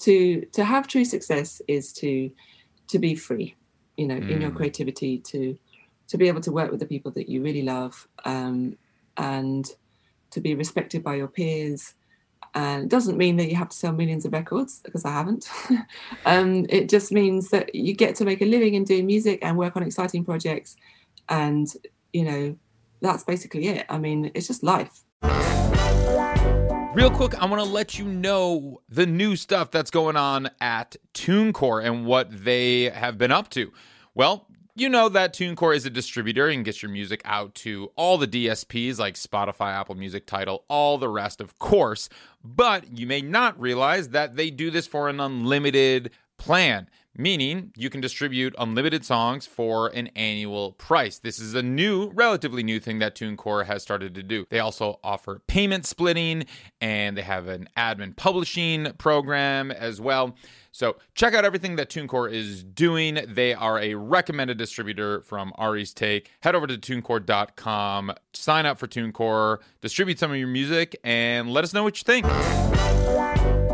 [0.00, 2.30] to to have true success is to
[2.88, 3.54] to be free,
[3.96, 4.30] you know, mm.
[4.30, 4.56] in your mm.
[4.56, 5.58] creativity, to
[6.08, 8.76] to be able to work with the people that you really love, um,
[9.16, 9.70] and
[10.30, 11.94] to be respected by your peers.
[12.52, 15.48] And it doesn't mean that you have to sell millions of records because I haven't.
[16.26, 19.56] um, it just means that you get to make a living and do music and
[19.56, 20.76] work on exciting projects,
[21.28, 21.72] and
[22.12, 22.56] you know
[23.00, 23.86] that's basically it.
[23.88, 25.04] I mean, it's just life.
[26.92, 30.96] Real quick, I want to let you know the new stuff that's going on at
[31.14, 33.72] TuneCore and what they have been up to.
[34.16, 38.18] Well, you know that TuneCore is a distributor and gets your music out to all
[38.18, 42.08] the DSPs like Spotify, Apple Music, Tidal, all the rest, of course.
[42.42, 47.90] But you may not realize that they do this for an unlimited plan meaning you
[47.90, 51.18] can distribute unlimited songs for an annual price.
[51.18, 54.46] This is a new, relatively new thing that TuneCore has started to do.
[54.50, 56.44] They also offer payment splitting
[56.80, 60.36] and they have an admin publishing program as well.
[60.72, 63.18] So check out everything that TuneCore is doing.
[63.26, 66.30] They are a recommended distributor from Ari's Take.
[66.40, 71.64] Head over to tunecore.com, sign up for TuneCore, distribute some of your music, and let
[71.64, 73.69] us know what you think.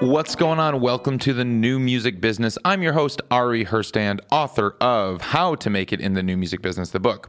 [0.00, 0.80] What's going on?
[0.80, 2.56] Welcome to the new music business.
[2.64, 6.62] I'm your host, Ari Herstand, author of How to Make It in the New Music
[6.62, 7.28] Business, the book.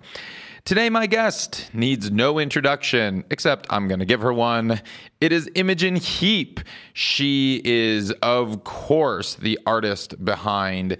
[0.64, 4.80] Today, my guest needs no introduction, except I'm going to give her one.
[5.20, 6.62] It is Imogen Heap.
[6.94, 10.96] She is, of course, the artist behind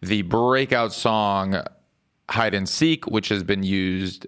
[0.00, 1.62] the breakout song
[2.30, 4.26] Hide and Seek, which has been used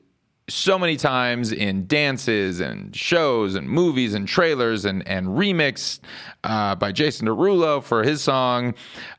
[0.49, 6.01] so many times in dances and shows and movies and trailers and and remixed
[6.45, 8.75] uh, by Jason Derulo for his song.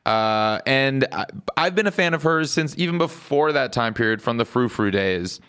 [0.05, 1.25] Uh, and I,
[1.57, 4.69] I've been a fan of hers since even before that time period from the Frou
[4.69, 5.39] Frou days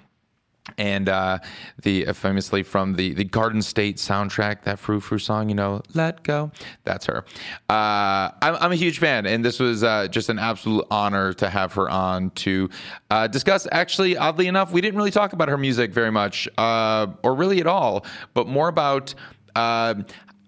[0.79, 1.39] and uh,
[1.83, 5.83] the uh, famously from the the Garden State soundtrack, that Frou Frou song, you know,
[5.95, 6.51] "Let Go,"
[6.85, 7.25] that's her.
[7.69, 11.49] Uh, I'm, I'm, a huge fan, and this was uh, just an absolute honor to
[11.49, 12.69] have her on to
[13.11, 13.67] uh, discuss.
[13.73, 17.61] Actually, oddly enough, we didn't really talk about her music very much, uh, or really
[17.61, 18.05] at all,
[18.35, 19.15] but more about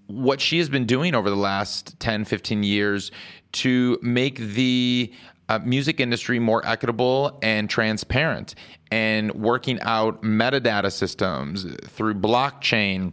[0.09, 3.10] what she has been doing over the last 10, 15 years
[3.53, 5.12] to make the
[5.48, 8.54] uh, music industry more equitable and transparent
[8.91, 13.12] and working out metadata systems through blockchain.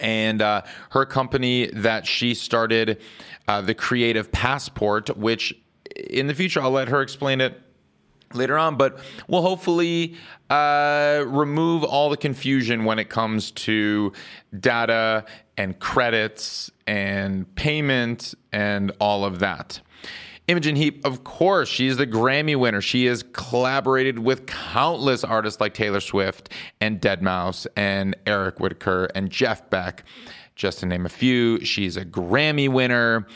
[0.00, 3.00] And uh, her company that she started
[3.46, 5.54] uh, the creative passport which
[5.96, 7.60] in the future i'll let her explain it
[8.32, 8.98] later on but
[9.28, 10.16] we'll hopefully
[10.50, 14.12] uh, remove all the confusion when it comes to
[14.58, 15.24] data
[15.56, 19.80] and credits and payment and all of that
[20.46, 22.82] Imogen Heap, of course, she's the Grammy winner.
[22.82, 26.50] She has collaborated with countless artists like Taylor Swift
[26.82, 30.04] and Deadmau5 and Eric Whitacre and Jeff Beck,
[30.54, 31.64] just to name a few.
[31.64, 33.26] She's a Grammy winner.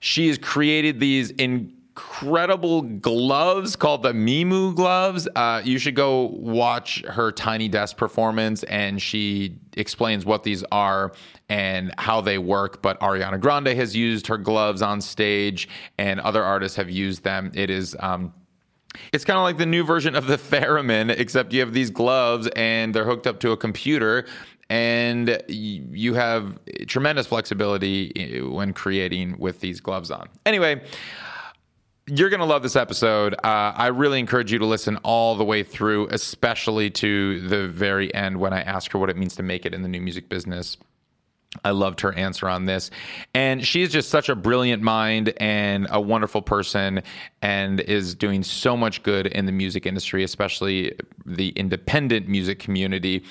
[0.00, 5.26] She has created these incredible gloves called the MI.MU gloves.
[5.34, 11.12] Uh, you should go watch her Tiny Desk performance, and she explains what these are
[11.48, 12.82] and how they work.
[12.82, 17.50] But Ariana Grande has used her gloves on stage, and other artists have used them.
[17.54, 17.96] It is.
[18.00, 18.32] Um,
[19.12, 22.48] it's kind of like the new version of the Theremin, except you have these gloves
[22.56, 24.26] and they're hooked up to a computer,
[24.70, 30.28] and you have tremendous flexibility when creating with these gloves on.
[30.44, 30.82] Anyway,
[32.06, 33.34] you're going to love this episode.
[33.34, 38.12] Uh, I really encourage you to listen all the way through, especially to the very
[38.14, 40.28] end when I ask her what it means to make it in the new music
[40.28, 40.76] business.
[41.64, 42.90] I loved her answer on this.
[43.34, 47.02] And she's just such a brilliant mind and a wonderful person
[47.40, 50.94] and is doing so much good in the music industry, especially
[51.24, 53.24] the independent music community.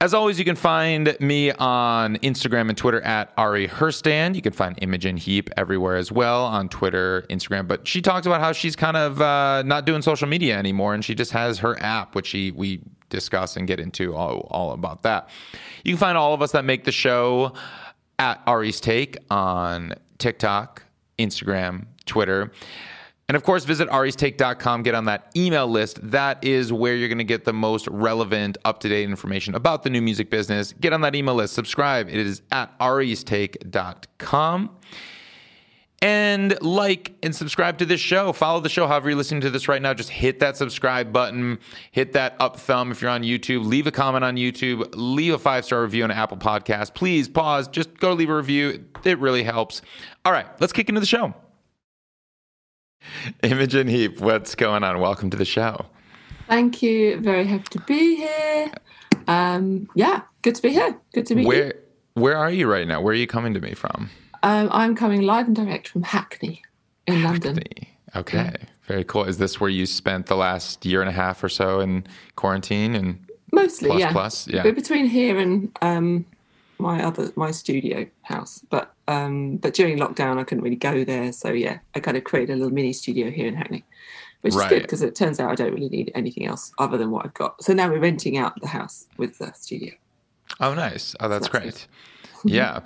[0.00, 4.36] As always, you can find me on Instagram and Twitter at Ari Herstand.
[4.36, 7.66] You can find Imogen Heap everywhere as well on Twitter, Instagram.
[7.66, 11.04] But she talks about how she's kind of uh, not doing social media anymore, and
[11.04, 12.80] she just has her app, which she we
[13.10, 15.30] discuss and get into all, all about that.
[15.82, 17.54] You can find all of us that make the show
[18.20, 20.84] at Ari's Take on TikTok,
[21.18, 22.52] Instagram, Twitter.
[23.28, 25.98] And of course, visit aristake.com, get on that email list.
[26.10, 29.82] That is where you're going to get the most relevant, up to date information about
[29.82, 30.72] the new music business.
[30.80, 32.08] Get on that email list, subscribe.
[32.08, 34.70] It is at aristake.com.
[36.00, 38.32] And like and subscribe to this show.
[38.32, 39.92] Follow the show however you're listening to this right now.
[39.92, 41.58] Just hit that subscribe button,
[41.90, 43.66] hit that up thumb if you're on YouTube.
[43.66, 46.94] Leave a comment on YouTube, leave a five star review on Apple Podcast.
[46.94, 48.84] Please pause, just go leave a review.
[49.04, 49.82] It really helps.
[50.24, 51.34] All right, let's kick into the show.
[53.42, 55.00] Imogen Heap, what's going on?
[55.00, 55.86] Welcome to the show.
[56.48, 57.20] Thank you.
[57.20, 58.72] Very happy to be here.
[59.26, 60.96] Um, yeah, good to be here.
[61.12, 61.84] Good to be where, here.
[62.14, 63.00] Where are you right now?
[63.00, 64.10] Where are you coming to me from?
[64.42, 66.62] Um, I'm coming live and direct from Hackney
[67.06, 67.46] in Hackney.
[67.46, 67.64] London.
[68.16, 68.56] Okay, yeah.
[68.84, 69.24] very cool.
[69.24, 72.06] Is this where you spent the last year and a half or so in
[72.36, 74.64] quarantine and mostly, plus, yeah, plus, yeah.
[74.64, 76.24] We're between here and um,
[76.78, 81.32] my other my studio house, but um, but during lockdown I couldn't really go there,
[81.32, 83.84] so yeah, I kind of created a little mini studio here in Hackney,
[84.42, 84.64] which right.
[84.64, 87.24] is good because it turns out I don't really need anything else other than what
[87.24, 87.62] I've got.
[87.62, 89.92] So now we're renting out the house with the studio.
[90.60, 91.14] Oh, nice!
[91.20, 91.74] Oh, that's, so that's great.
[91.74, 91.84] Good.
[92.44, 92.80] Yeah.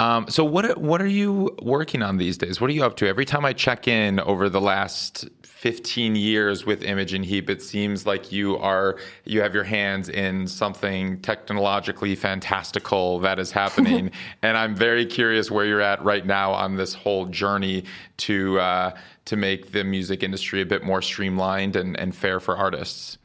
[0.00, 2.60] Um, so what what are you working on these days?
[2.60, 3.08] What are you up to?
[3.08, 8.06] Every time I check in over the last 15 years with Imogen Heap, it seems
[8.06, 14.10] like you are you have your hands in something technologically fantastical that is happening,
[14.42, 17.84] and I'm very curious where you're at right now on this whole journey
[18.18, 22.56] to uh, to make the music industry a bit more streamlined and, and fair for
[22.56, 23.18] artists.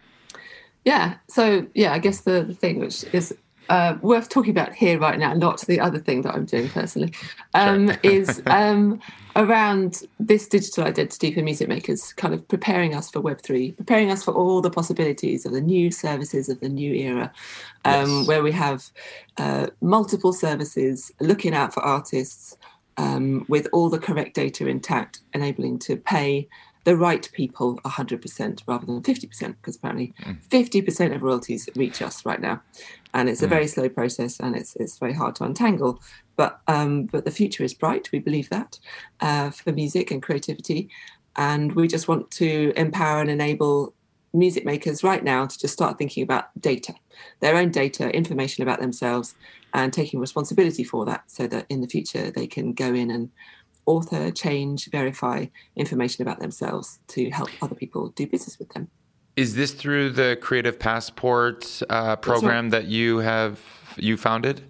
[0.86, 1.16] Yeah.
[1.30, 3.34] So yeah, I guess the, the thing which is
[3.70, 7.14] uh, worth talking about here right now, not the other thing that I'm doing personally,
[7.54, 8.00] um, sure.
[8.04, 9.00] is um,
[9.36, 14.24] around this digital identity for music makers, kind of preparing us for Web3, preparing us
[14.24, 17.32] for all the possibilities of the new services of the new era,
[17.86, 18.28] um, yes.
[18.28, 18.90] where we have
[19.38, 22.58] uh, multiple services looking out for artists
[22.98, 26.48] um, with all the correct data intact, enabling to pay
[26.84, 30.38] the right people 100% rather than 50% because apparently mm.
[30.50, 32.62] 50% of royalties reach us right now
[33.14, 33.52] and it's a mm.
[33.52, 36.02] very slow process and it's it's very hard to untangle
[36.36, 38.80] but um, but the future is bright we believe that
[39.22, 40.90] uh, for music and creativity
[41.36, 43.94] and we just want to empower and enable
[44.34, 46.94] music makers right now to just start thinking about data
[47.40, 49.36] their own data information about themselves
[49.74, 53.30] and taking responsibility for that so that in the future they can go in and
[53.86, 55.46] author, change, verify
[55.76, 58.90] information about themselves to help other people do business with them.
[59.36, 62.72] Is this through the Creative Passport uh, program right.
[62.72, 63.60] that you have
[63.98, 64.62] you founded?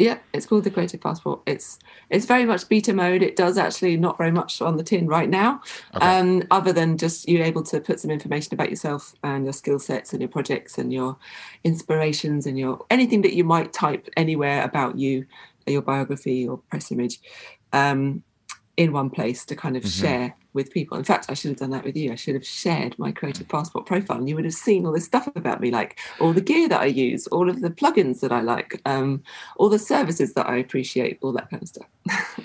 [0.00, 1.40] Yeah, it's called the Creative Passport.
[1.44, 1.78] It's
[2.08, 3.22] it's very much beta mode.
[3.22, 5.60] It does actually not very much on the tin right now,
[5.94, 6.18] okay.
[6.18, 9.78] um, other than just you're able to put some information about yourself and your skill
[9.78, 11.18] sets and your projects and your
[11.64, 15.26] inspirations and your anything that you might type anywhere about you,
[15.66, 17.20] your biography or press image.
[17.74, 18.22] Um,
[18.80, 20.06] in one place to kind of mm-hmm.
[20.06, 20.96] share with people.
[20.96, 22.12] In fact, I should have done that with you.
[22.12, 25.04] I should have shared my creative passport profile and you would have seen all this
[25.04, 28.32] stuff about me, like all the gear that I use, all of the plugins that
[28.32, 29.22] I like, um,
[29.58, 31.86] all the services that I appreciate, all that kind of stuff.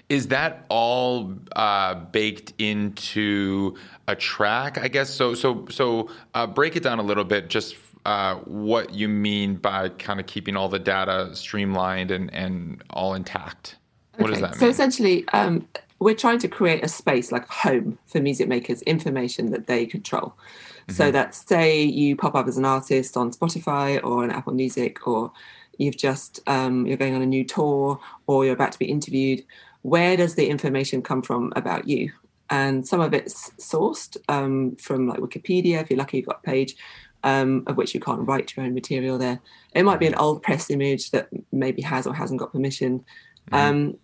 [0.10, 3.78] Is that all uh, baked into
[4.10, 5.10] a track, I guess?
[5.10, 9.56] So, so, so uh, break it down a little bit, just uh, what you mean
[9.56, 13.78] by kind of keeping all the data streamlined and, and all intact.
[14.18, 14.34] What okay.
[14.34, 14.60] does that mean?
[14.60, 15.68] So essentially, um,
[16.06, 19.88] we're trying to create a space like a home for music makers, information that they
[19.88, 20.28] control.
[20.28, 20.94] Mm-hmm.
[20.94, 25.08] So that say you pop up as an artist on Spotify or on Apple Music,
[25.08, 25.32] or
[25.80, 29.44] you've just um, you're going on a new tour, or you're about to be interviewed.
[29.82, 32.12] Where does the information come from about you?
[32.52, 35.82] And some of it's sourced um, from like Wikipedia.
[35.82, 36.76] If you're lucky, you've got a page.
[37.24, 39.40] Um, of which you can't write your own material there.
[39.74, 43.04] It might be an old press image that maybe has or hasn't got permission.
[43.50, 43.56] Mm-hmm.
[43.56, 43.98] Um,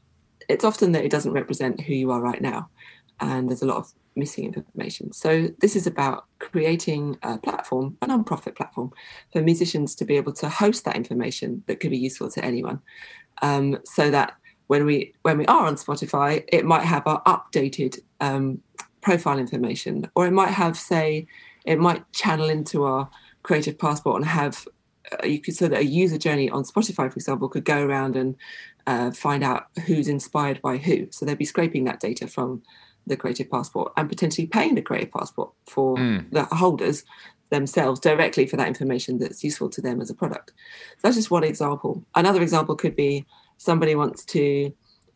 [0.51, 2.69] it's often that it doesn't represent who you are right now.
[3.19, 5.13] And there's a lot of missing information.
[5.13, 8.91] So this is about creating a platform, a non-profit platform,
[9.31, 12.79] for musicians to be able to host that information that could be useful to anyone.
[13.41, 14.33] Um, so that
[14.67, 18.61] when we when we are on Spotify, it might have our updated um,
[19.01, 21.27] profile information, or it might have, say,
[21.65, 23.09] it might channel into our
[23.43, 24.67] creative passport and have
[25.23, 28.35] you could so that a user journey on Spotify, for example, could go around and
[28.87, 31.07] uh, find out who's inspired by who.
[31.11, 32.63] So they'd be scraping that data from
[33.07, 36.29] the Creative Passport and potentially paying the Creative Passport for mm.
[36.31, 37.03] the holders
[37.49, 40.51] themselves directly for that information that's useful to them as a product.
[40.97, 42.03] So that's just one example.
[42.15, 43.25] Another example could be
[43.57, 44.73] somebody wants to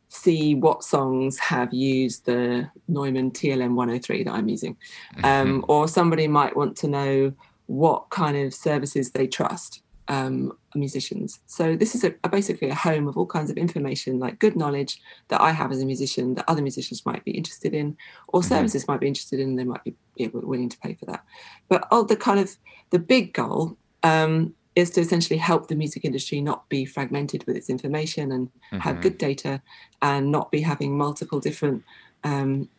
[0.10, 4.78] see what songs have used the Neumann TLM 103 that I'm using,
[5.18, 5.26] mm-hmm.
[5.26, 7.34] um, or somebody might want to know
[7.68, 11.40] what kind of services they trust um, musicians.
[11.46, 14.56] So this is a, a basically a home of all kinds of information, like good
[14.56, 17.98] knowledge that I have as a musician that other musicians might be interested in,
[18.28, 18.50] or mm-hmm.
[18.50, 19.50] services might be interested in.
[19.50, 21.24] And they might be yeah, willing to pay for that.
[21.70, 22.56] But oh, the kind of
[22.92, 27.56] the big goal um, is to essentially help the music industry not be fragmented with
[27.56, 28.80] its information and mm-hmm.
[28.80, 29.62] have good data,
[30.02, 31.84] and not be having multiple different
[32.24, 32.70] um,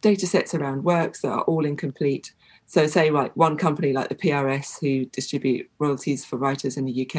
[0.00, 2.32] data sets around works that are all incomplete
[2.70, 7.02] so, say like one company like the PRS who distribute royalties for writers in the
[7.04, 7.14] UK,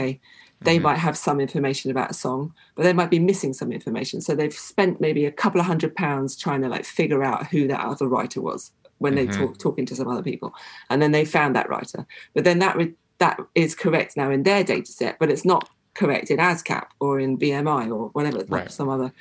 [0.61, 0.83] they mm-hmm.
[0.83, 4.21] might have some information about a song, but they might be missing some information.
[4.21, 7.67] So they've spent maybe a couple of hundred pounds trying to like figure out who
[7.67, 10.53] that other writer was when they talk talking to some other people,
[10.89, 12.07] and then they found that writer.
[12.33, 15.69] But then that re- that is correct now in their data set, but it's not
[15.95, 18.71] correct in ASCAP or in BMI or whatever Right.
[18.71, 19.11] some other.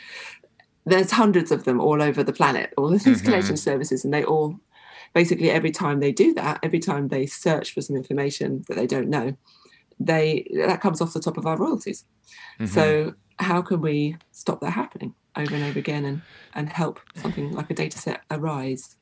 [0.86, 4.22] There's hundreds of them all over the planet, all of these collection services, and they
[4.22, 4.60] all
[5.12, 8.86] basically every time they do that, every time they search for some information that they
[8.86, 9.36] don't know,
[9.98, 12.04] they that comes off the top of our royalties.
[12.66, 16.22] So how can we stop that happening over and over again and
[16.54, 18.96] and help something like a data set arise?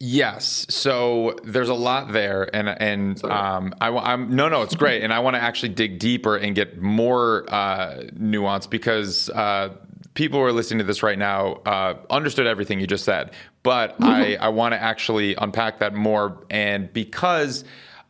[0.00, 0.66] Yes.
[0.68, 5.12] So there's a lot there, and and um, I, am no, no, it's great, and
[5.12, 9.70] I want to actually dig deeper and get more uh, nuance because uh,
[10.14, 13.30] people who are listening to this right now uh, understood everything you just said,
[13.64, 17.64] but I I want to actually unpack that more, and because.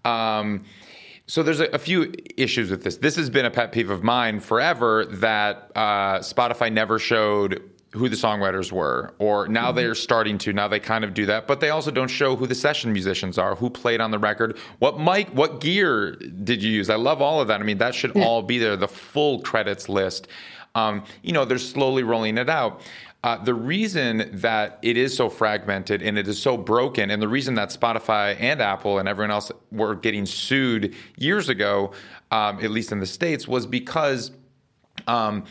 [0.05, 0.67] Um,
[1.27, 2.99] so there's a, a few issues with this.
[2.99, 7.63] This has been a pet peeve of mine forever that uh, Spotify never showed
[7.95, 10.53] who the songwriters were, or now they're starting to.
[10.53, 13.39] Now they kind of do that, but they also don't show who the session musicians
[13.39, 16.91] are, who played on the record, what mic, what gear did you use.
[16.91, 17.61] I love all of that.
[17.61, 18.77] I mean, that should all be there.
[18.77, 20.27] The full credits list.
[20.75, 22.83] Um, you know, they're slowly rolling it out.
[23.25, 27.27] Uh, the reason that it is so fragmented and it is so broken, and the
[27.27, 31.91] reason that Spotify and Apple and everyone else were getting sued years ago,
[32.31, 34.31] um, at least in the States, was because
[35.07, 35.45] um,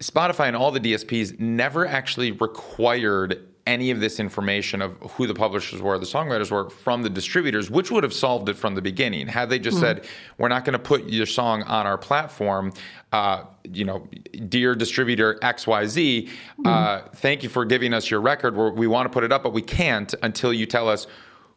[0.00, 5.34] Spotify and all the DSPs never actually required any of this information of who the
[5.34, 8.82] publishers were, the songwriters were from the distributors, which would have solved it from the
[8.82, 9.26] beginning.
[9.26, 10.06] Had they just said,
[10.38, 12.72] "We're not going to put your song on our platform,"
[13.12, 14.08] uh, you know,
[14.48, 16.28] dear distributor X Y Z,
[16.64, 18.54] uh, thank you for giving us your record.
[18.56, 21.06] We're, we want to put it up, but we can't until you tell us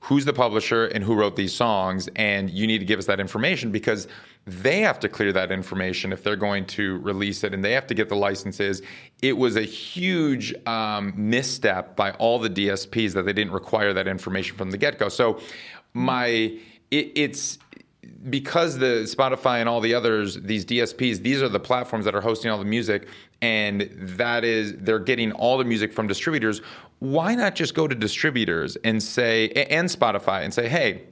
[0.01, 3.19] who's the publisher and who wrote these songs and you need to give us that
[3.19, 4.07] information because
[4.45, 7.87] they have to clear that information if they're going to release it and they have
[7.87, 8.81] to get the licenses
[9.21, 14.07] it was a huge um, misstep by all the dsps that they didn't require that
[14.07, 15.39] information from the get-go so
[15.93, 16.57] my
[16.89, 17.57] it, it's
[18.29, 22.21] because the Spotify and all the others, these DSPs, these are the platforms that are
[22.21, 23.07] hosting all the music,
[23.41, 26.61] and that is they're getting all the music from distributors.
[26.99, 31.03] Why not just go to distributors and say and Spotify and say, hey,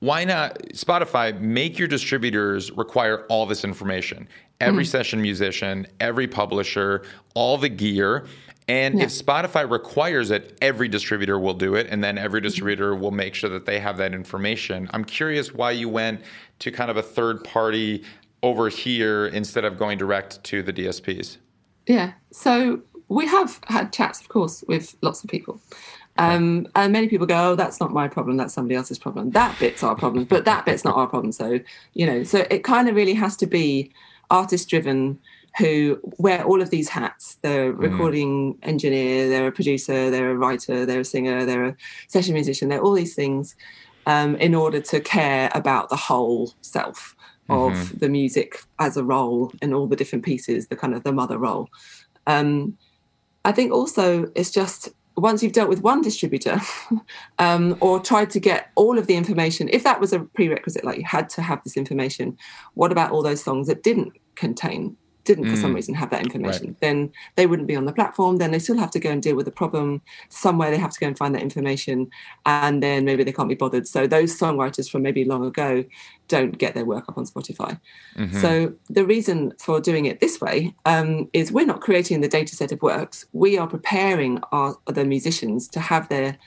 [0.00, 4.28] why not Spotify make your distributors require all this information?
[4.60, 4.90] Every mm-hmm.
[4.90, 8.26] session musician, every publisher, all the gear.
[8.66, 11.86] And if Spotify requires it, every distributor will do it.
[11.88, 12.46] And then every mm-hmm.
[12.46, 14.88] distributor will make sure that they have that information.
[14.92, 16.22] I'm curious why you went
[16.58, 18.02] to kind of a third party
[18.42, 21.36] over here instead of going direct to the DSPs.
[21.86, 22.12] Yeah.
[22.32, 22.82] So
[23.12, 25.60] we have had chats, of course, with lots of people.
[26.18, 28.36] Um, and many people go, oh, that's not my problem.
[28.36, 29.30] That's somebody else's problem.
[29.30, 31.32] That bit's our problem, but that bit's not our problem.
[31.32, 31.58] So,
[31.94, 33.92] you know, so it kind of really has to be
[34.30, 35.18] artist driven
[35.58, 37.36] who wear all of these hats.
[37.42, 41.76] They're a recording engineer, they're a producer, they're a writer, they're a singer, they're a
[42.08, 43.54] session musician, they're all these things
[44.06, 47.14] um, in order to care about the whole self
[47.50, 51.12] of the music as a role and all the different pieces, the kind of the
[51.12, 51.68] mother role.
[52.26, 52.78] Um,
[53.44, 56.60] I think also it's just once you've dealt with one distributor
[57.38, 60.98] um, or tried to get all of the information, if that was a prerequisite, like
[60.98, 62.36] you had to have this information,
[62.74, 66.76] what about all those songs that didn't contain, didn't for some reason have that information?
[66.80, 68.36] Then they wouldn't be on the platform.
[68.36, 70.70] Then they still have to go and deal with the problem somewhere.
[70.70, 72.10] They have to go and find that information,
[72.46, 73.86] and then maybe they can't be bothered.
[73.86, 75.84] So those songwriters from maybe long ago
[76.28, 77.78] don't get their work up on Spotify.
[78.40, 82.56] So the reason for doing it this way um, is we're not creating the data
[82.56, 83.26] set of works.
[83.32, 86.38] We are preparing our the musicians to have their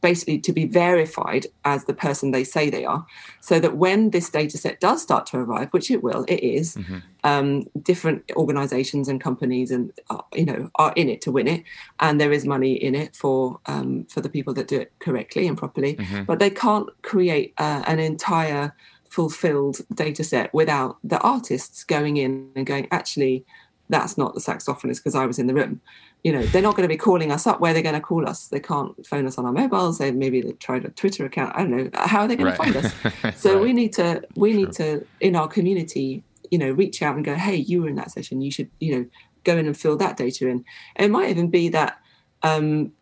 [0.00, 3.04] basically to be verified as the person they say they are
[3.40, 6.76] so that when this data set does start to arrive which it will it is,
[7.24, 11.64] um, different organizations and companies and uh, you know are in it to win it
[12.00, 15.46] and there is money in it for um, for the people that do it correctly
[15.46, 15.98] and properly.
[16.26, 18.74] But they can't create uh, an entire
[19.08, 23.44] fulfilled data set without the artists going in and going actually
[23.88, 25.80] that's not the saxophonist because I was in the room.
[26.24, 27.60] You know, they're not going to be calling us up.
[27.60, 28.48] Where they're going to call us?
[28.48, 29.98] They can't phone us on our mobiles.
[29.98, 31.52] They maybe they tried a Twitter account.
[31.54, 31.90] I don't know.
[31.94, 32.56] How are they going Right.
[32.56, 32.92] to find us?
[33.36, 33.62] So Right.
[33.62, 37.34] we need to we need to in our community, you know, reach out and go,
[37.34, 38.40] hey, you were in that session.
[38.40, 39.06] You should, you know,
[39.44, 40.64] go in and fill that data in.
[40.96, 41.98] It might even be that.
[42.42, 42.92] Um,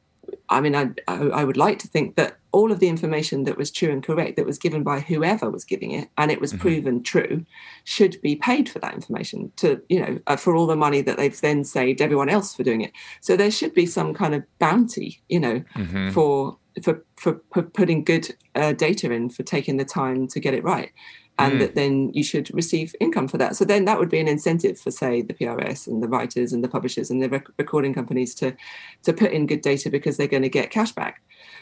[0.48, 3.70] I mean, I, I would like to think that all of the information that was
[3.70, 7.02] true and correct that was given by whoever was giving it, and it was proven
[7.02, 7.44] true,
[7.84, 11.16] should be paid for that information to you know uh, for all the money that
[11.16, 12.92] they've then saved everyone else for doing it.
[13.20, 15.64] So there should be some kind of bounty, you know,
[16.12, 20.54] for for for, for putting good uh, data in for taking the time to get
[20.54, 20.92] it right.
[21.38, 23.56] And that then you should receive income for that.
[23.56, 26.64] So then that would be an incentive for, say, the PRS and the writers and
[26.64, 28.56] the publishers and the rec- recording companies to
[29.02, 31.20] to put in good data because they're going to get cash back.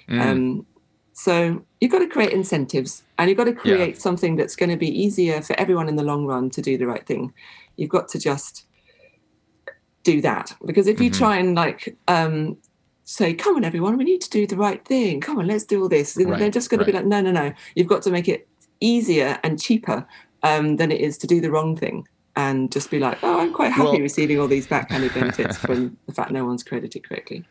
[0.08, 0.20] Mm.
[0.20, 0.66] Um,
[1.12, 4.00] so you've got to create incentives and you've got to create yeah.
[4.00, 6.86] something that's going to be easier for everyone in the long run to do the
[6.86, 7.32] right thing.
[7.76, 8.66] You've got to just
[10.02, 11.18] do that because if you mm-hmm.
[11.18, 12.56] try and like um,
[13.04, 15.20] say, "Come on, everyone, we need to do the right thing.
[15.20, 16.38] Come on, let's do all this," right.
[16.38, 16.86] they're just going right.
[16.86, 17.52] to be like, "No, no, no.
[17.74, 18.48] You've got to make it
[18.84, 20.06] easier and cheaper
[20.42, 23.52] um, than it is to do the wrong thing." And just be like, oh, I'm
[23.52, 27.44] quite happy well, receiving all these backhanded benefits from the fact no one's credited correctly.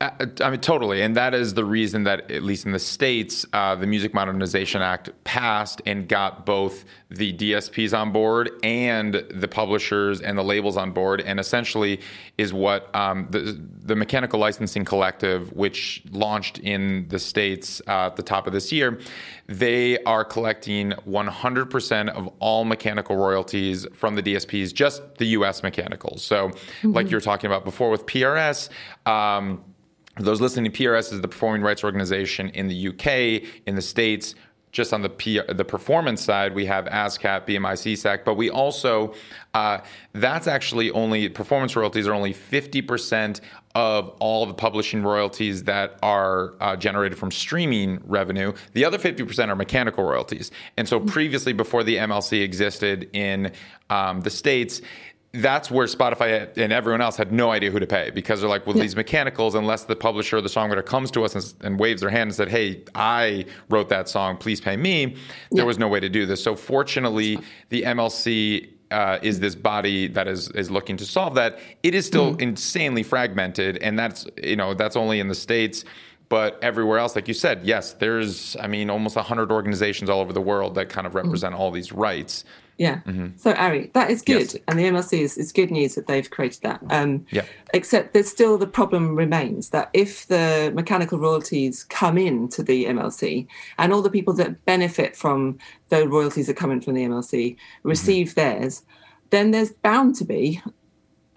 [0.00, 1.02] Uh, I mean, totally.
[1.02, 4.82] And that is the reason that, at least in the States, uh, the Music Modernization
[4.82, 10.76] Act passed and got both the DSPs on board and the publishers and the labels
[10.76, 11.20] on board.
[11.20, 12.00] And essentially
[12.36, 18.16] is what um, the, the Mechanical Licensing Collective, which launched in the States uh, at
[18.16, 19.00] the top of this year,
[19.46, 26.22] they are collecting 100% of all mechanical royalties from the DSPs, just the US mechanicals.
[26.22, 26.92] So, mm-hmm.
[26.92, 28.68] like you were talking about before with PRS,
[29.06, 29.64] um,
[30.18, 34.34] those listening to PRS is the Performing Rights Organization in the UK, in the States.
[34.70, 39.14] Just on the P- the performance side, we have ASCAP, BMI, SESAC, but we also
[39.54, 39.78] uh,
[40.12, 43.40] that's actually only performance royalties are only fifty percent
[43.78, 48.52] of all the publishing royalties that are uh, generated from streaming revenue.
[48.72, 50.50] The other 50% are mechanical royalties.
[50.76, 53.52] And so previously, before the MLC existed in
[53.88, 54.82] um, the States,
[55.32, 58.66] that's where Spotify and everyone else had no idea who to pay because they're like,
[58.66, 58.82] well, yeah.
[58.82, 62.10] these mechanicals, unless the publisher or the songwriter comes to us and, and, waves their
[62.10, 65.14] hand and said, hey, I wrote that song, please pay me, yeah.
[65.50, 66.42] there was no way to do this.
[66.42, 71.58] So fortunately, the MLC uh, is this body that is is looking to solve that.
[71.82, 72.40] It is still mm.
[72.40, 75.84] insanely fragmented, and that's you know that's only in the states.
[76.30, 80.32] But everywhere else, like you said, yes, there's I mean almost hundred organizations all over
[80.32, 81.22] the world that kind of mm.
[81.22, 81.58] represent mm.
[81.58, 82.44] all these rights.
[82.78, 83.00] Yeah.
[83.06, 83.36] Mm-hmm.
[83.36, 84.56] So Ari, that is good, yes.
[84.68, 86.80] and the MLC is, is good news that they've created that.
[86.90, 87.44] Um, yeah.
[87.74, 92.86] Except there's still the problem remains that if the mechanical royalties come in to the
[92.86, 95.58] MLC, and all the people that benefit from
[95.88, 98.40] the royalties that come in from the MLC receive mm-hmm.
[98.40, 98.84] theirs,
[99.30, 100.62] then there's bound to be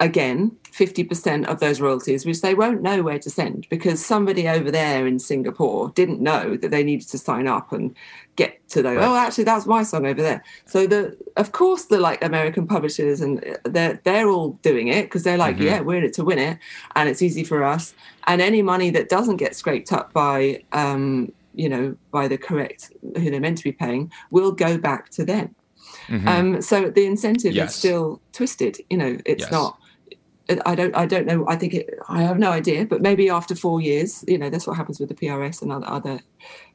[0.02, 4.70] again 50% of those royalties, which they won't know where to send because somebody over
[4.70, 7.94] there in Singapore didn't know that they needed to sign up and
[8.36, 9.04] get to know, right.
[9.04, 10.42] oh, actually, that's my song over there.
[10.64, 15.22] So the, of course, the like American publishers and they're they're all doing it because
[15.22, 15.66] they're like, mm-hmm.
[15.66, 16.58] yeah, we're in it to win it,
[16.96, 17.94] and it's easy for us.
[18.26, 22.90] And any money that doesn't get scraped up by, um, you know, by the correct
[23.02, 25.54] who they're meant to be paying, will go back to them.
[26.08, 26.28] Mm-hmm.
[26.28, 27.70] Um, so the incentive yes.
[27.70, 28.78] is still twisted.
[28.88, 29.52] You know, it's yes.
[29.52, 29.78] not
[30.66, 31.46] I don't I don't know.
[31.48, 34.66] I think it, I have no idea, but maybe after four years, you know, that's
[34.66, 36.20] what happens with the PRS and other other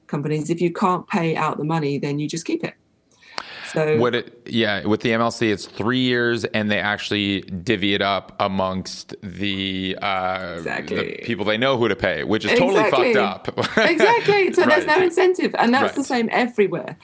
[0.08, 0.50] companies.
[0.50, 2.74] If you can't pay out the money, then you just keep it.
[3.74, 8.02] So what it yeah, with the MLC it's 3 years and they actually divvy it
[8.02, 10.96] up amongst the uh exactly.
[10.96, 13.14] the people they know who to pay, which is totally exactly.
[13.14, 13.78] fucked up.
[13.78, 14.54] exactly.
[14.54, 14.70] So right.
[14.70, 15.96] there's no incentive and that's right.
[15.96, 16.98] the same everywhere.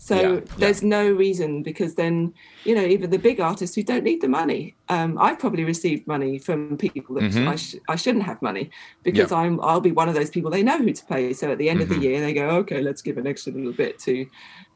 [0.00, 0.88] So yeah, there's yeah.
[0.88, 2.32] no reason because then,
[2.64, 4.74] you know, even the big artists who don't need the money.
[4.88, 7.46] Um, I've probably received money from people that mm-hmm.
[7.46, 8.70] I, sh- I shouldn't have money
[9.02, 11.34] because I'm I'll be one of those people they know who to pay.
[11.34, 11.82] So at the end mm-hmm.
[11.82, 12.04] of the mm-hmm.
[12.04, 14.26] year they go, okay, let's give an extra little bit to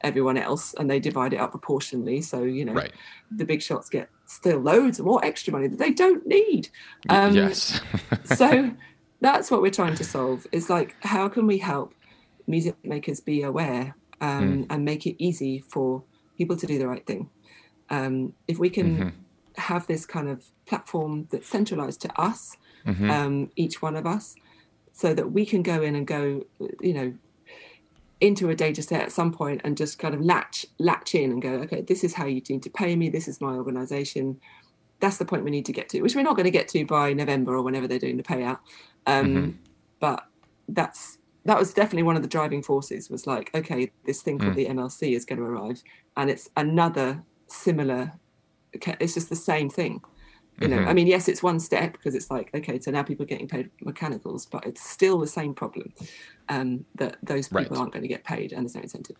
[0.03, 2.21] everyone else, and they divide it up proportionally.
[2.21, 2.93] So you know, right.
[3.35, 6.69] the big shots get still loads more extra money that they don't need.
[7.09, 7.81] Um, yes.
[8.25, 8.73] so
[9.23, 10.47] that's what we're trying to solve.
[10.53, 11.95] Is like how can we help
[12.47, 14.66] music makers be aware um, mm.
[14.70, 16.03] and make it easy for
[16.37, 17.31] people to do the right thing.
[17.90, 19.09] Um, if we can mm-hmm.
[19.57, 23.11] have this kind of platform that's centralized to us, mm-hmm.
[23.11, 24.35] um, each one of us,
[24.92, 26.44] so that we can go in and go,
[26.81, 27.14] you know,
[28.20, 31.42] into a data set at some point and just kind of latch latch in and
[31.42, 33.09] go, okay, this is how you need to pay me.
[33.09, 34.40] This is my organization.
[35.00, 36.87] That's the point we need to get to, which we're not going to get to
[36.87, 38.61] by November or whenever they're doing the payout.
[39.07, 39.50] Um, mm-hmm.
[40.00, 40.27] But
[40.68, 44.53] that's that was definitely one of the driving forces was like okay this thing called
[44.53, 44.57] mm.
[44.57, 45.83] the mlc is going to arrive
[46.17, 48.13] and it's another similar
[48.73, 50.01] it's just the same thing
[50.61, 50.89] you know mm-hmm.
[50.89, 53.49] i mean yes it's one step because it's like okay so now people are getting
[53.49, 55.93] paid mechanicals but it's still the same problem
[56.49, 57.79] um, that those people right.
[57.79, 59.17] aren't going to get paid and there's no incentive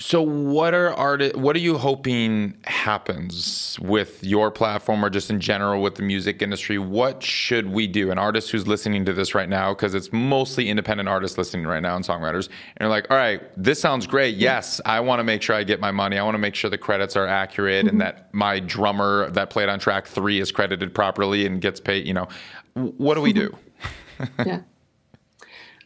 [0.00, 5.40] so what are arti- what are you hoping happens with your platform or just in
[5.40, 6.78] general with the music industry?
[6.78, 8.10] What should we do?
[8.10, 11.82] An artist who's listening to this right now, because it's mostly independent artists listening right
[11.82, 14.36] now and songwriters, and they're like, all right, this sounds great.
[14.36, 16.16] Yes, I want to make sure I get my money.
[16.16, 17.96] I want to make sure the credits are accurate mm-hmm.
[17.96, 22.06] and that my drummer that played on track three is credited properly and gets paid.
[22.06, 22.28] You know,
[22.72, 23.54] what do we do?
[24.46, 24.62] yeah.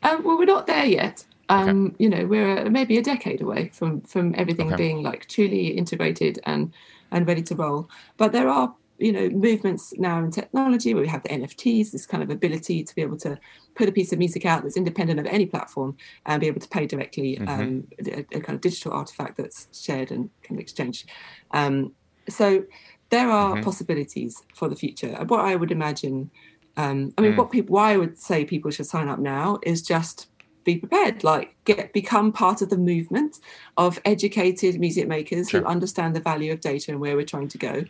[0.04, 1.24] Um, well, we're not there yet.
[1.48, 1.96] Um, okay.
[1.98, 4.76] You know, we're maybe a decade away from from everything okay.
[4.76, 6.72] being like truly integrated and
[7.10, 7.88] and ready to roll.
[8.16, 12.06] But there are you know movements now in technology where we have the nfts this
[12.06, 13.38] kind of ability to be able to
[13.74, 16.68] put a piece of music out that's independent of any platform and be able to
[16.68, 17.48] pay directly mm-hmm.
[17.48, 21.10] um, a, a, kind of digital artifact that's shared and can be exchanged
[21.50, 21.92] um,
[22.28, 22.64] so
[23.10, 23.64] there are mm-hmm.
[23.64, 26.30] possibilities for the future what i would imagine
[26.76, 27.36] um, i mean mm.
[27.36, 30.28] what people why i would say people should sign up now is just
[30.64, 33.38] be prepared like get become part of the movement
[33.76, 35.60] of educated music makers sure.
[35.60, 37.84] who understand the value of data and where we're trying to go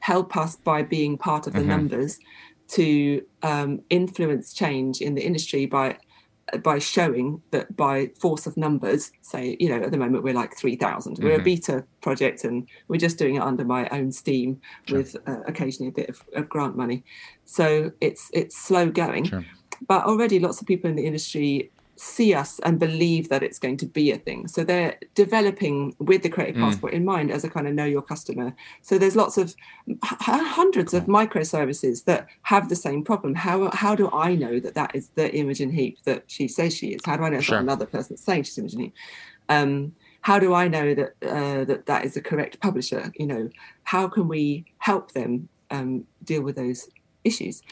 [0.00, 1.68] help us by being part of the mm-hmm.
[1.68, 2.18] numbers
[2.68, 5.96] to um, influence change in the industry by
[6.62, 10.56] by showing that by force of numbers say you know at the moment we're like
[10.56, 11.24] 3000 mm-hmm.
[11.24, 11.44] we're a mm-hmm.
[11.44, 14.98] beta project and we're just doing it under my own steam sure.
[14.98, 17.02] with uh, occasionally a bit of, of, grant money
[17.44, 19.44] so it's it's slow going sure.
[19.88, 23.76] but already lots of people in the industry see us and believe that it's going
[23.78, 24.46] to be a thing.
[24.48, 26.60] So they're developing with the Creative mm.
[26.60, 28.54] Passport in mind as a kind of know your customer.
[28.82, 29.54] So there's lots of
[30.02, 33.34] hundreds of microservices that have the same problem.
[33.34, 36.88] How how do I know that that is the Imogen Heap that she says she
[36.88, 37.00] is?
[37.04, 37.56] How do I know sure.
[37.56, 38.94] not another person saying she's Imogen Heap?
[39.48, 43.12] Um, how do I know that uh, that that is the correct publisher?
[43.16, 43.50] You know,
[43.84, 46.88] how can we help them um, deal with those
[47.24, 47.62] issues?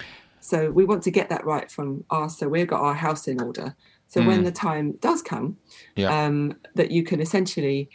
[0.41, 2.39] So we want to get that right from us.
[2.39, 3.75] So we've got our house in order
[4.09, 4.27] so mm.
[4.27, 5.57] when the time does come,
[5.97, 6.25] yeah.
[6.25, 7.88] um, that you can essentially,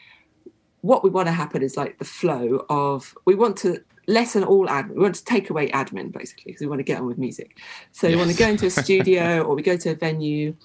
[0.82, 4.68] what we want to happen is like the flow of, we want to lessen all
[4.68, 4.96] admin.
[4.96, 7.60] We want to take away admin basically because we want to get on with music.
[7.92, 8.16] So yes.
[8.16, 10.56] we want to go into a studio or we go to a venue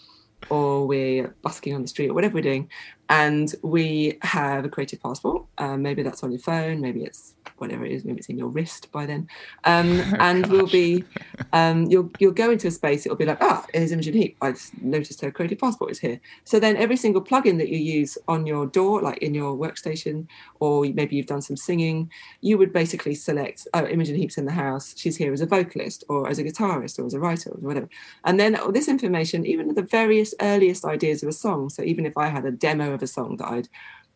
[0.51, 2.69] or we're busking on the street or whatever we're doing
[3.09, 5.45] and we have a creative passport.
[5.59, 8.49] Um, maybe that's on your phone, maybe it's whatever it is, maybe it's in your
[8.49, 9.29] wrist by then.
[9.65, 11.05] Um, oh, and we'll be,
[11.53, 13.05] um, you'll you'll go into a space.
[13.05, 14.37] It'll be like, ah, here's Imogen Heap.
[14.41, 16.21] I've noticed her creative passport is here.
[16.45, 20.27] So then every single plugin that you use on your DAW, like in your workstation,
[20.61, 24.53] or maybe you've done some singing, you would basically select, oh, Imogen Heap's in the
[24.53, 24.95] house.
[24.97, 27.89] She's here as a vocalist, or as a guitarist, or as a writer, or whatever.
[28.25, 31.69] And then this information, even the various earliest ideas of a song.
[31.69, 33.69] So even if I had a demo of a song that I'd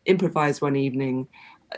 [0.05, 1.27] improvised one evening,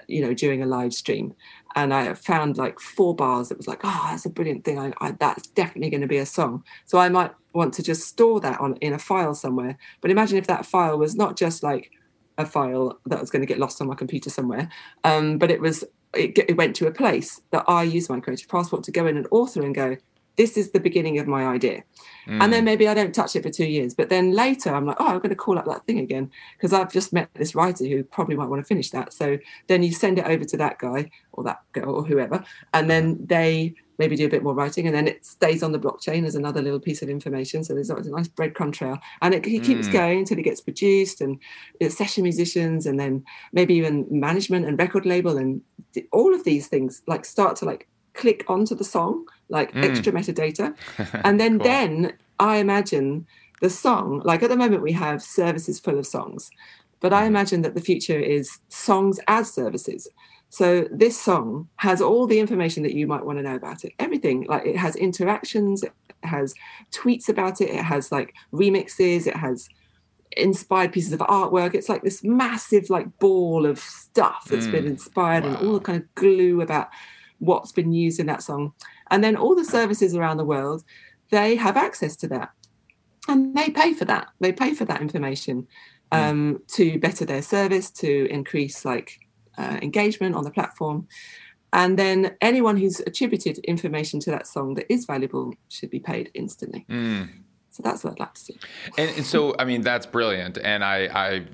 [0.07, 1.33] you know, during a live stream.
[1.75, 4.79] And I found like four bars that was like, oh, that's a brilliant thing.
[4.79, 6.63] I, I, that's definitely going to be a song.
[6.85, 9.77] So I might want to just store that on in a file somewhere.
[10.01, 11.91] But imagine if that file was not just like
[12.37, 14.69] a file that was going to get lost on my computer somewhere,
[15.03, 15.83] um, but it was
[16.13, 19.17] it, it went to a place that I use my creative passport to go in
[19.17, 19.97] and author and go,
[20.41, 21.83] this is the beginning of my idea.
[22.25, 22.41] Mm.
[22.41, 22.65] And then mm.
[22.65, 23.93] maybe I don't touch it for two years.
[23.93, 26.73] But then later I'm like, oh, I'm going to call up that thing again because
[26.73, 29.13] I've just met this writer who probably might want to finish that.
[29.13, 32.43] So then you send it over to that guy or that girl or whoever.
[32.73, 35.79] And then they maybe do a bit more writing and then it stays on the
[35.79, 37.63] blockchain as another little piece of information.
[37.63, 38.97] So there's always a nice breadcrumb trail.
[39.21, 39.93] And it, it keeps mm.
[39.93, 41.39] going until it gets produced and
[41.79, 43.23] it's session musicians and then
[43.53, 45.61] maybe even management and record label and
[46.11, 49.83] all of these things like start to like click onto the song, like mm.
[49.83, 50.75] extra metadata.
[51.23, 51.67] And then cool.
[51.67, 53.27] then I imagine
[53.61, 56.49] the song, like at the moment we have services full of songs,
[56.99, 57.27] but I mm.
[57.27, 60.07] imagine that the future is songs as services.
[60.49, 63.93] So this song has all the information that you might want to know about it.
[63.99, 66.53] Everything, like it has interactions, it has
[66.91, 69.69] tweets about it, it has like remixes, it has
[70.35, 71.73] inspired pieces of artwork.
[71.73, 74.71] It's like this massive like ball of stuff that's mm.
[74.71, 75.51] been inspired wow.
[75.51, 76.89] and all the kind of glue about
[77.39, 78.73] what's been used in that song.
[79.11, 80.83] And then all the services around the world,
[81.29, 82.49] they have access to that.
[83.27, 84.29] And they pay for that.
[84.39, 85.67] They pay for that information
[86.11, 86.17] hmm.
[86.17, 89.19] um, to better their service, to increase like
[89.57, 91.07] uh, engagement on the platform.
[91.73, 96.29] And then anyone who's attributed information to that song that is valuable should be paid
[96.33, 96.85] instantly.
[96.89, 97.29] Mm.
[97.69, 98.59] So that's what I'd like to see.
[98.97, 100.57] And, and, so, I mean, that's brilliant.
[100.57, 101.45] And I, I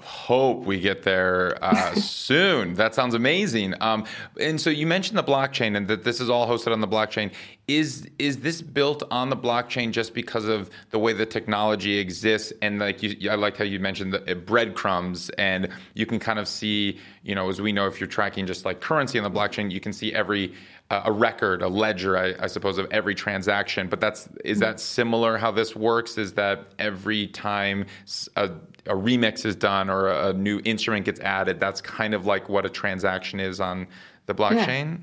[0.00, 2.74] hope we get there uh, soon.
[2.74, 3.74] That sounds amazing.
[3.80, 4.04] Um,
[4.40, 7.32] and so you mentioned the blockchain and that this is all hosted on the blockchain.
[7.68, 12.52] Is is this built on the blockchain just because of the way the technology exists?
[12.62, 16.38] And like you, I like how you mentioned the uh, breadcrumbs, and you can kind
[16.38, 19.36] of see, you know, as we know, if you're tracking just like currency on the
[19.36, 20.54] blockchain, you can see every
[20.90, 23.88] a record, a ledger, I, I, suppose, of every transaction.
[23.88, 25.36] But that's is that similar?
[25.36, 27.86] How this works is that every time
[28.36, 28.50] a
[28.86, 32.64] a remix is done or a, new instrument gets added, that's kind of like what
[32.64, 33.86] a transaction is on
[34.26, 34.92] the blockchain.
[34.92, 34.96] Yeah.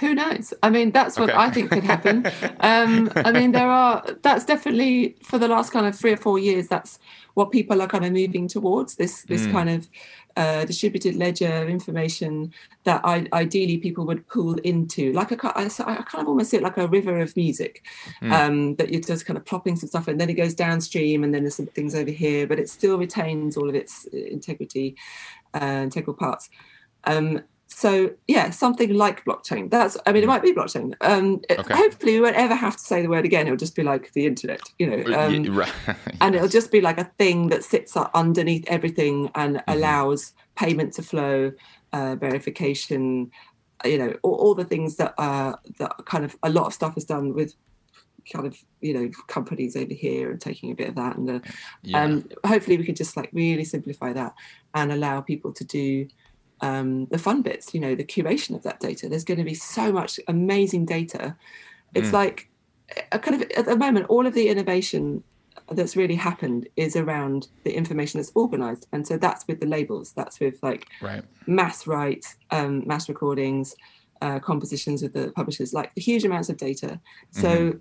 [0.00, 0.52] Who knows?
[0.62, 1.38] I mean, that's what okay.
[1.38, 2.26] I think could happen.
[2.60, 6.38] um, I mean, there are, that's definitely for the last kind of three or four
[6.38, 6.98] years, that's
[7.34, 9.52] what people are kind of moving towards this, this mm.
[9.52, 9.88] kind of
[10.36, 12.52] uh, distributed ledger information
[12.84, 16.56] that I, ideally people would pull into, like a, I, I kind of almost see
[16.56, 17.84] it like a river of music,
[18.20, 18.32] mm.
[18.32, 21.34] um, that you're just kind of plopping some stuff and then it goes downstream and
[21.34, 24.96] then there's some things over here, but it still retains all of its uh, integrity,
[25.54, 26.48] uh, integral parts.
[27.04, 27.42] Um,
[27.74, 29.70] so yeah, something like blockchain.
[29.70, 30.94] That's I mean, it might be blockchain.
[31.00, 31.74] Um, okay.
[31.74, 33.46] Hopefully, we won't ever have to say the word again.
[33.46, 35.72] It'll just be like the internet, you know, um, yes.
[36.20, 39.70] and it'll just be like a thing that sits underneath everything and mm-hmm.
[39.70, 41.52] allows payment to flow,
[41.92, 43.30] uh, verification,
[43.84, 46.96] you know, all, all the things that uh, that kind of a lot of stuff
[46.96, 47.54] is done with
[48.32, 51.40] kind of you know companies over here and taking a bit of that and uh,
[51.82, 52.04] yeah.
[52.04, 54.32] um, hopefully we can just like really simplify that
[54.74, 56.06] and allow people to do
[56.62, 59.08] um, the fun bits, you know, the curation of that data.
[59.08, 61.36] There's going to be so much amazing data.
[61.94, 62.12] It's mm.
[62.12, 62.48] like
[63.10, 65.24] a kind of at the moment, all of the innovation
[65.70, 68.86] that's really happened is around the information that's organized.
[68.92, 71.24] And so that's with the labels, that's with like right.
[71.46, 73.74] mass rights, um, mass recordings,
[74.20, 77.00] uh, compositions with the publishers, like huge amounts of data.
[77.30, 77.78] So mm-hmm.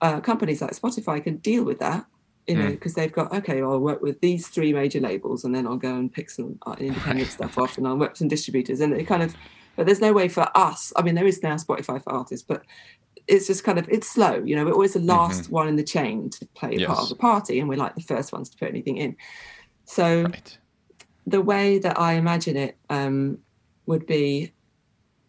[0.00, 2.04] uh, companies like Spotify can deal with that
[2.46, 2.96] you know, because mm.
[2.96, 5.94] they've got okay, well, I'll work with these three major labels, and then I'll go
[5.94, 9.04] and pick some uh, independent stuff off, and I'll work with some distributors, and it
[9.04, 9.34] kind of.
[9.74, 10.92] But there's no way for us.
[10.96, 12.62] I mean, there is now Spotify for artists, but
[13.26, 14.42] it's just kind of it's slow.
[14.44, 15.54] You know, we're always the last mm-hmm.
[15.54, 16.88] one in the chain to play yes.
[16.88, 19.16] part of the party, and we're like the first ones to put anything in.
[19.84, 20.58] So, right.
[21.26, 23.38] the way that I imagine it um,
[23.86, 24.52] would be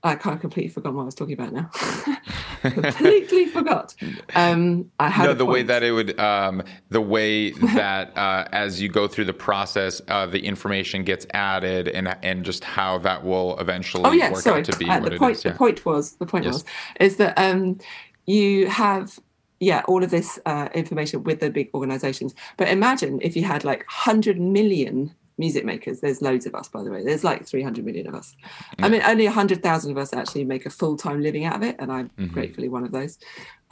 [0.04, 1.69] I can't completely forgot what I was talking about now.
[2.71, 3.93] completely forgot.
[4.36, 5.54] Um, I had no the point.
[5.54, 10.02] way that it would, um, the way that uh, as you go through the process,
[10.08, 14.41] uh, the information gets added, and and just how that will eventually oh, yeah, work
[14.41, 14.60] sorry.
[14.60, 14.89] out to be.
[14.89, 15.52] Uh, the point, yeah.
[15.52, 16.54] the point was, the point yes.
[16.54, 16.65] was,
[16.99, 17.78] is that um,
[18.26, 19.19] you have
[19.60, 23.63] yeah all of this uh, information with the big organizations but imagine if you had
[23.63, 26.00] like 100 million music makers.
[26.00, 27.04] There's loads of us, by the way.
[27.04, 28.36] There's like 300 million of us.
[28.80, 28.86] Yeah.
[28.86, 31.76] I mean, only 100,000 of us actually make a full time living out of it,
[31.80, 32.34] and I'm mm-hmm.
[32.34, 33.17] gratefully one of those.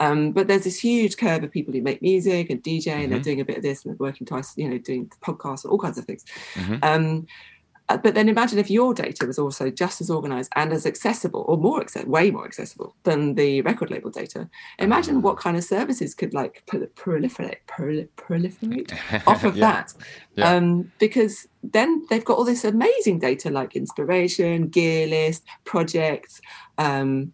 [0.00, 3.10] Um, but there's this huge curve of people who make music and DJ, and mm-hmm.
[3.12, 5.70] they're doing a bit of this and they're working twice, you know, doing podcasts and
[5.70, 6.24] all kinds of things.
[6.54, 6.76] Mm-hmm.
[6.82, 7.26] Um,
[7.96, 11.56] but then imagine if your data was also just as organized and as accessible or
[11.56, 14.48] more way more accessible than the record label data.
[14.78, 19.72] Imagine what kind of services could like proliferate, proliferate off of yeah.
[19.72, 19.94] that.
[20.36, 20.54] Yeah.
[20.54, 26.40] Um, because then they've got all this amazing data like inspiration, gear list, projects,
[26.78, 27.32] um,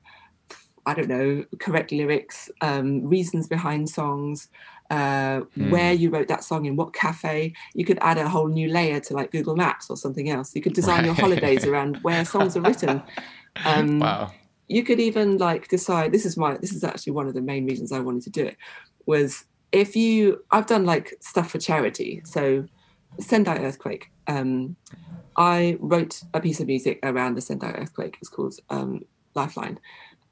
[0.86, 4.48] I don't know, correct lyrics, um, reasons behind songs
[4.90, 5.70] uh, mm.
[5.70, 7.52] where you wrote that song in what cafe.
[7.74, 10.54] You could add a whole new layer to like Google Maps or something else.
[10.54, 11.06] You could design right.
[11.06, 13.02] your holidays around where songs are written.
[13.64, 14.30] Um, wow.
[14.68, 16.12] You could even like decide.
[16.12, 16.58] This is my.
[16.58, 18.56] This is actually one of the main reasons I wanted to do it.
[19.06, 20.44] Was if you.
[20.52, 22.22] I've done like stuff for charity.
[22.24, 22.66] So
[23.18, 24.12] Sendai earthquake.
[24.28, 24.76] Um,
[25.36, 28.16] I wrote a piece of music around the Sendai earthquake.
[28.20, 29.80] It's called um, Lifeline,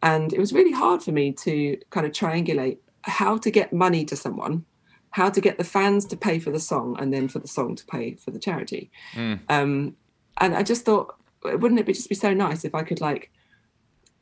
[0.03, 4.05] and it was really hard for me to kind of triangulate how to get money
[4.05, 4.65] to someone,
[5.11, 7.77] how to get the fans to pay for the song, and then for the song
[7.77, 8.91] to pay for the charity.
[9.15, 9.41] Mm.
[9.49, 9.97] Um,
[10.39, 13.31] and I just thought, wouldn't it be just be so nice if I could like,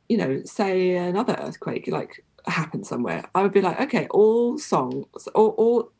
[0.07, 3.25] you know, say another earthquake like happened somewhere?
[3.33, 5.91] I would be like, okay, all songs, all, all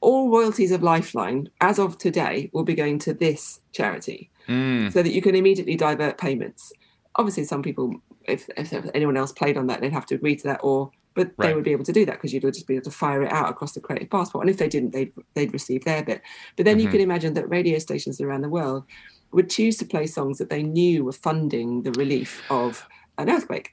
[0.00, 4.92] all royalties of Lifeline as of today will be going to this charity, mm.
[4.92, 6.72] so that you can immediately divert payments.
[7.16, 10.44] Obviously, some people, if, if anyone else played on that, they'd have to agree to
[10.44, 11.48] that, or but right.
[11.48, 13.32] they would be able to do that because you'd just be able to fire it
[13.32, 14.42] out across the creative passport.
[14.42, 16.22] And if they didn't, they'd they'd receive their bit.
[16.56, 16.86] But then mm-hmm.
[16.86, 18.84] you can imagine that radio stations around the world
[19.32, 22.86] would choose to play songs that they knew were funding the relief of
[23.18, 23.72] an earthquake.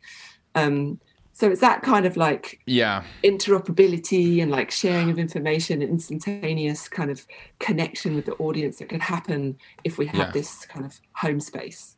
[0.56, 1.00] Um,
[1.34, 7.10] so it's that kind of like yeah interoperability and like sharing of information, instantaneous kind
[7.10, 7.26] of
[7.60, 10.32] connection with the audience that could happen if we had yeah.
[10.32, 11.96] this kind of home space.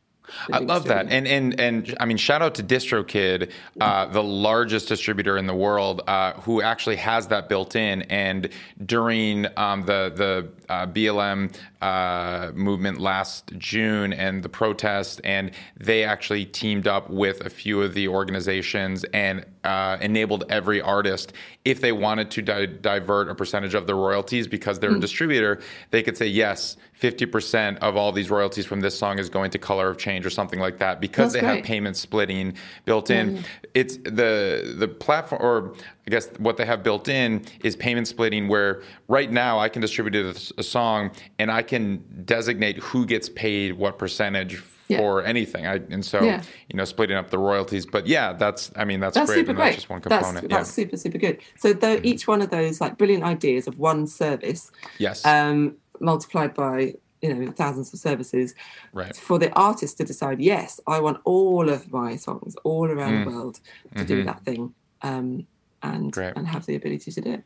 [0.50, 4.88] I love that, and and and I mean, shout out to DistroKid, uh, the largest
[4.88, 8.02] distributor in the world, uh, who actually has that built in.
[8.02, 8.48] And
[8.84, 16.04] during um, the the uh, BLM uh, movement last June and the protest, and they
[16.04, 21.32] actually teamed up with a few of the organizations and uh, enabled every artist,
[21.64, 24.96] if they wanted to di- divert a percentage of their royalties because they're mm.
[24.96, 25.60] a distributor,
[25.90, 29.50] they could say yes, fifty percent of all these royalties from this song is going
[29.50, 31.56] to Color of Change or something like that because That's they great.
[31.56, 33.36] have payment splitting built in.
[33.36, 33.44] Mm.
[33.74, 35.74] It's the the platform or
[36.06, 39.82] I guess what they have built in is payment splitting, where right now I can
[39.82, 44.98] distribute a, song and I can designate who gets paid what percentage yeah.
[44.98, 45.66] for anything.
[45.66, 46.42] I, and so, yeah.
[46.68, 47.86] you know, splitting up the royalties.
[47.86, 49.40] But yeah, that's, I mean, that's, that's great.
[49.40, 49.64] Super great.
[49.64, 50.34] That's just one component.
[50.34, 50.56] That's, yeah.
[50.56, 51.38] that's super, super good.
[51.56, 52.06] So though mm-hmm.
[52.06, 57.32] each one of those like brilliant ideas of one service, yes, um, multiplied by you
[57.32, 58.54] know thousands of services
[58.92, 59.16] right.
[59.16, 63.24] for the artist to decide yes i want all of my songs all around mm.
[63.24, 63.60] the world
[63.92, 64.06] to mm-hmm.
[64.06, 65.46] do that thing um,
[65.84, 66.32] and Great.
[66.36, 67.44] and have the ability to do it.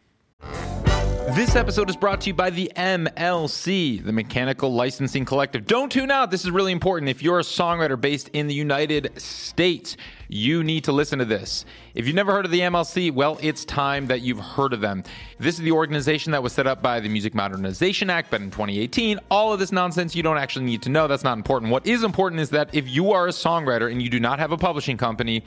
[1.35, 5.67] This episode is brought to you by the MLC, the Mechanical Licensing Collective.
[5.67, 6.31] Don't tune out.
[6.31, 7.11] This is really important.
[7.11, 11.67] If you're a songwriter based in the United States, you need to listen to this.
[11.99, 15.03] If you've never heard of the MLC, well, it's time that you've heard of them.
[15.41, 18.53] This is the organization that was set up by the Music Modernization Act, but in
[18.53, 21.09] 2018, all of this nonsense you don't actually need to know.
[21.09, 21.73] That's not important.
[21.73, 24.53] What is important is that if you are a songwriter and you do not have
[24.53, 25.43] a publishing company,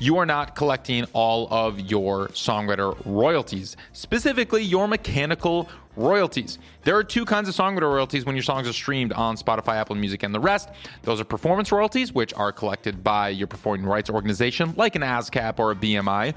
[0.00, 6.58] you are not collecting all of your songwriter royalties, specifically your mechanical royalties.
[6.82, 9.94] There are two kinds of songwriter royalties when your songs are streamed on Spotify, Apple
[9.94, 10.68] Music, and the rest.
[11.02, 15.58] Those are performance royalties, which are collected by your performing rights organization, like an ASCAP
[15.58, 16.34] or a BMI.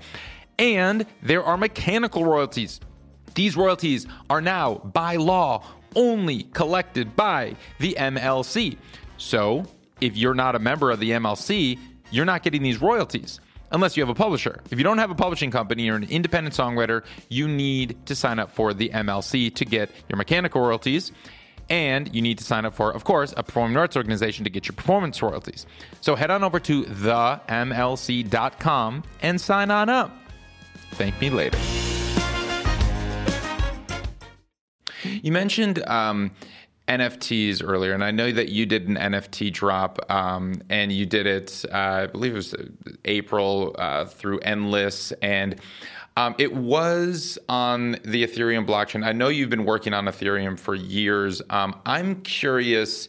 [0.59, 2.79] And there are mechanical royalties.
[3.35, 5.63] These royalties are now, by law,
[5.95, 8.77] only collected by the MLC.
[9.17, 9.65] So,
[10.01, 11.79] if you're not a member of the MLC,
[12.11, 13.39] you're not getting these royalties
[13.71, 14.61] unless you have a publisher.
[14.71, 18.39] If you don't have a publishing company, you're an independent songwriter, you need to sign
[18.39, 21.11] up for the MLC to get your mechanical royalties.
[21.69, 24.67] And you need to sign up for, of course, a performing arts organization to get
[24.67, 25.65] your performance royalties.
[26.01, 27.43] So head on over to themlc.com
[29.21, 30.11] and sign on up.
[30.91, 31.57] Thank me later.
[35.03, 36.31] You mentioned um,
[36.87, 41.27] NFTs earlier, and I know that you did an NFT drop, um, and you did
[41.27, 42.55] it, uh, I believe it was
[43.05, 45.59] April uh, through Endlesss, and
[46.17, 49.05] um, it was on the Ethereum blockchain.
[49.05, 51.43] I know you've been working on Ethereum for years.
[51.51, 53.07] Um, I'm curious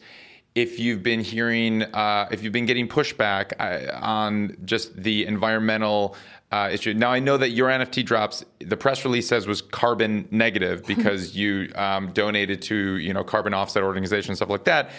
[0.54, 6.16] if you've been hearing, uh, if you've been getting pushback uh, on just the environmental
[6.52, 6.92] uh, issue.
[6.92, 8.44] Now I know that your NFT drops.
[8.58, 13.54] The press release says was carbon negative because you um, donated to you know carbon
[13.54, 14.90] offset organizations stuff like that.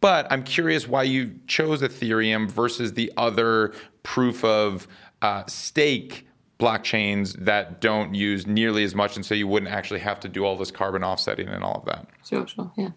[0.00, 4.88] But I'm curious why you chose Ethereum versus the other proof of
[5.20, 6.27] uh, stake
[6.58, 10.44] blockchains that don't use nearly as much, and so you wouldn't actually have to do
[10.44, 12.06] all this carbon offsetting and all of that.
[12.24, 12.90] Sure, sure, yeah,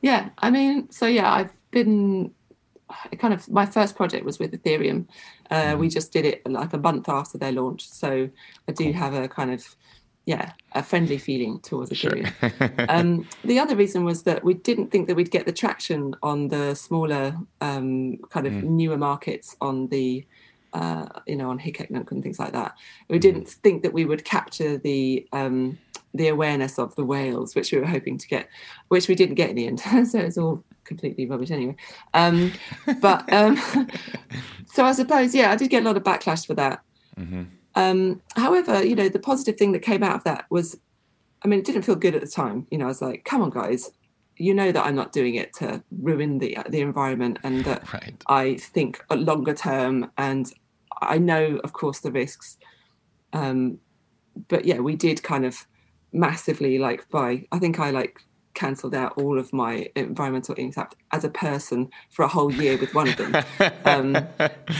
[0.00, 0.30] yeah.
[0.38, 2.32] I mean, so yeah, I've been
[3.18, 5.06] kind of my first project was with Ethereum.
[5.50, 5.80] Uh, mm-hmm.
[5.80, 8.30] We just did it like a month after their launch, so
[8.68, 9.76] I do have a kind of
[10.24, 12.32] yeah a friendly feeling towards Ethereum.
[12.40, 12.86] Sure.
[12.88, 16.48] um, the other reason was that we didn't think that we'd get the traction on
[16.48, 18.64] the smaller um, kind of mm.
[18.64, 20.24] newer markets on the
[20.72, 22.74] uh, you know on Hic-et-Nunc and things like that.
[23.08, 23.20] We mm-hmm.
[23.20, 25.78] didn't think that we would capture the um,
[26.14, 28.48] the awareness of the whales, which we were hoping to get,
[28.88, 29.80] which we didn't get in the end.
[30.08, 31.76] so it's all completely rubbish anyway.
[32.14, 32.52] Um,
[33.00, 33.56] but um,
[34.66, 36.82] so I suppose, yeah, I did get a lot of backlash for that.
[37.18, 37.42] Mm-hmm.
[37.74, 40.78] Um, however, you know, the positive thing that came out of that was,
[41.42, 42.66] I mean, it didn't feel good at the time.
[42.70, 43.90] You know, I was like, come on, guys,
[44.36, 48.22] you know that I'm not doing it to ruin the the environment, and that right.
[48.26, 50.52] I think a longer term, and
[51.08, 52.58] I know, of course, the risks.
[53.32, 53.78] Um,
[54.48, 55.66] but yeah, we did kind of
[56.12, 58.18] massively like by I think I like
[58.54, 62.94] cancelled out all of my environmental impact as a person for a whole year with
[62.94, 63.34] one of them.
[63.84, 64.14] um,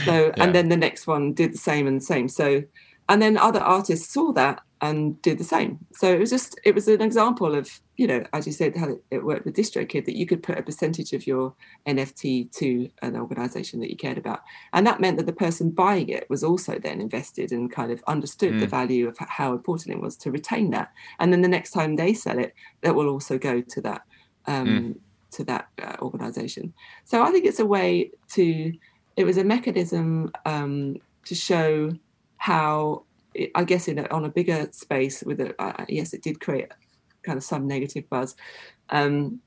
[0.05, 0.33] so yeah.
[0.37, 2.29] and then the next one did the same and the same.
[2.29, 2.63] So
[3.09, 5.79] and then other artists saw that and did the same.
[5.93, 8.97] So it was just it was an example of you know as you said how
[9.11, 11.53] it worked with DistroKid that you could put a percentage of your
[11.87, 14.41] NFT to an organization that you cared about,
[14.73, 18.03] and that meant that the person buying it was also then invested and kind of
[18.07, 18.59] understood mm.
[18.59, 21.95] the value of how important it was to retain that, and then the next time
[21.95, 24.01] they sell it, that will also go to that.
[24.45, 24.99] Um, mm.
[25.37, 28.71] To that uh, organization, so I think it's a way to.
[29.15, 31.91] It was a mechanism um, to show
[32.43, 33.03] how
[33.55, 36.67] I guess in a, on a bigger space with a uh, yes, it did create
[37.23, 38.35] kind of some negative buzz,
[38.89, 39.39] um,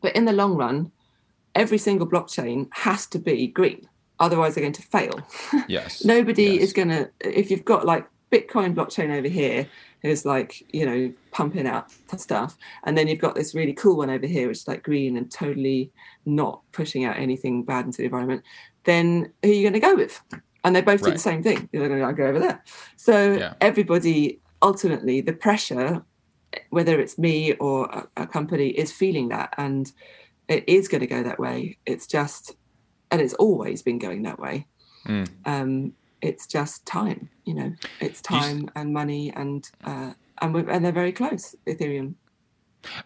[0.00, 0.92] but in the long run,
[1.56, 3.88] every single blockchain has to be green,
[4.20, 5.20] otherwise they're going to fail.
[5.68, 6.04] Yes.
[6.04, 6.62] Nobody yes.
[6.62, 9.66] is going to if you've got like Bitcoin blockchain over here
[10.02, 14.10] who's like you know pumping out stuff, and then you've got this really cool one
[14.10, 15.90] over here which is like green and totally
[16.24, 18.44] not pushing out anything bad into the environment.
[18.84, 20.22] Then who are you going to go with?
[20.64, 21.10] And they both right.
[21.10, 21.68] do the same thing.
[21.72, 22.62] They're going to go over there.
[22.96, 23.54] So yeah.
[23.60, 26.04] everybody, ultimately, the pressure,
[26.70, 29.90] whether it's me or a, a, company, is feeling that, and
[30.48, 31.78] it is going to go that way.
[31.86, 32.54] It's just,
[33.10, 34.66] and it's always been going that way.
[35.06, 35.28] Mm.
[35.44, 37.72] Um, it's just time, you know.
[38.00, 41.56] It's time and money, and uh, and and they're very close.
[41.66, 42.14] Ethereum.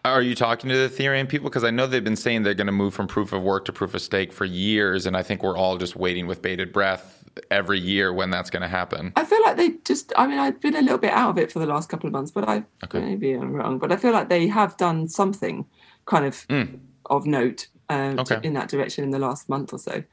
[0.05, 1.49] Are you talking to the Ethereum people?
[1.49, 3.73] Because I know they've been saying they're going to move from proof of work to
[3.73, 7.16] proof of stake for years, and I think we're all just waiting with bated breath
[7.51, 9.13] every year when that's going to happen.
[9.15, 11.51] I feel like they just, I mean, I've been a little bit out of it
[11.51, 12.99] for the last couple of months, but I okay.
[12.99, 15.65] maybe I'm wrong, but I feel like they have done something
[16.05, 16.79] kind of mm.
[17.07, 18.39] of note uh, okay.
[18.43, 20.03] in that direction in the last month or so.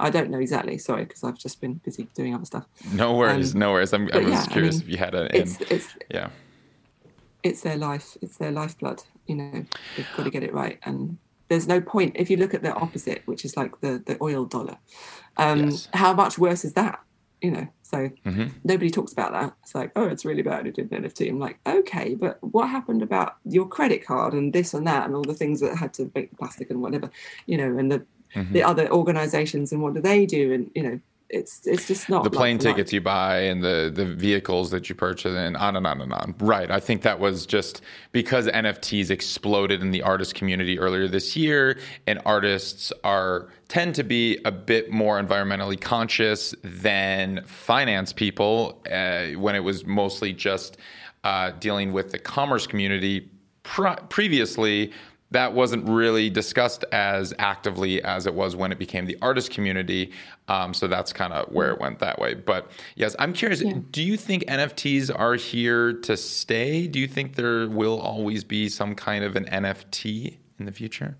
[0.00, 2.66] I don't know exactly, sorry, because I've just been busy doing other stuff.
[2.92, 3.92] No worries, um, no worries.
[3.92, 6.30] I'm, I was yeah, curious I mean, if you had a, it's, it's, yeah.
[7.42, 9.02] it's their life, it's their lifeblood.
[9.26, 9.64] You know,
[9.96, 10.80] they've got to get it right.
[10.82, 11.18] And
[11.48, 14.44] there's no point if you look at the opposite, which is like the the oil
[14.46, 14.78] dollar.
[15.36, 15.88] Um, yes.
[15.94, 17.00] How much worse is that?
[17.40, 18.48] You know, so mm-hmm.
[18.64, 19.54] nobody talks about that.
[19.62, 20.66] It's like, oh, it's really bad.
[20.66, 21.28] It did an NFT.
[21.28, 25.14] I'm like, okay, but what happened about your credit card and this and that and
[25.14, 27.10] all the things that had to make plastic and whatever,
[27.46, 28.52] you know, and the mm-hmm.
[28.52, 30.52] the other organizations and what do they do?
[30.52, 31.00] And you know,
[31.32, 34.94] it's it's just not the plane tickets you buy and the the vehicles that you
[34.94, 36.34] purchase and on and on and on.
[36.38, 36.70] Right.
[36.70, 37.80] I think that was just
[38.12, 44.04] because NFTs exploded in the artist community earlier this year, and artists are tend to
[44.04, 50.76] be a bit more environmentally conscious than finance people uh, when it was mostly just
[51.24, 53.30] uh, dealing with the commerce community.
[54.10, 54.92] previously,
[55.32, 60.12] that wasn't really discussed as actively as it was when it became the artist community.
[60.48, 62.34] Um, so that's kind of where it went that way.
[62.34, 63.62] But yes, I'm curious.
[63.62, 63.78] Yeah.
[63.90, 66.86] Do you think NFTs are here to stay?
[66.86, 71.16] Do you think there will always be some kind of an NFT in the future?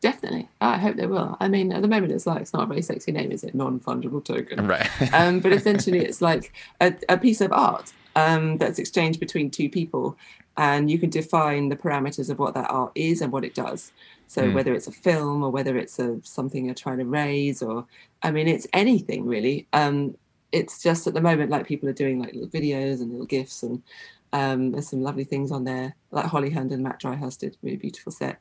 [0.00, 1.36] Definitely, I hope they will.
[1.38, 3.54] I mean, at the moment, it's like it's not a very sexy name, is it?
[3.54, 4.88] Non-fungible token, right?
[5.14, 9.68] um, but essentially, it's like a, a piece of art um, that's exchanged between two
[9.68, 10.16] people,
[10.56, 13.92] and you can define the parameters of what that art is and what it does.
[14.26, 14.54] So mm.
[14.54, 17.86] whether it's a film or whether it's a something you're trying to raise, or
[18.22, 19.66] I mean, it's anything really.
[19.72, 20.16] Um,
[20.52, 23.62] it's just at the moment like people are doing like little videos and little gifs,
[23.62, 23.82] and
[24.32, 25.94] um, there's some lovely things on there.
[26.10, 28.40] Like Holly Herndon and Mat Dryhurst did really beautiful set.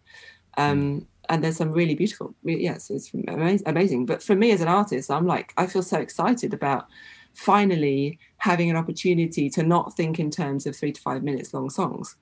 [0.58, 1.06] Um, mm.
[1.30, 4.06] And there's some really beautiful, yes, it's amazing.
[4.06, 6.88] But for me as an artist, I'm like, I feel so excited about
[7.34, 11.70] finally having an opportunity to not think in terms of three to five minutes long
[11.70, 12.16] songs.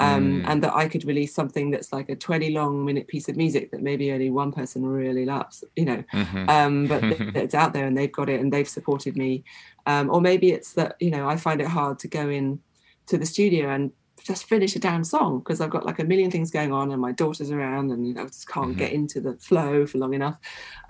[0.00, 0.48] Um, mm.
[0.48, 3.70] And that I could release something that's like a 20 long minute piece of music
[3.70, 6.48] that maybe only one person really loves, you know, mm-hmm.
[6.48, 7.04] um, but
[7.36, 9.44] it's out there and they've got it and they've supported me.
[9.86, 12.58] Um, or maybe it's that, you know, I find it hard to go in
[13.06, 13.92] to the studio and
[14.24, 17.00] just finish a damn song because I've got like a million things going on and
[17.00, 18.78] my daughter's around and you know just can't mm-hmm.
[18.78, 20.38] get into the flow for long enough.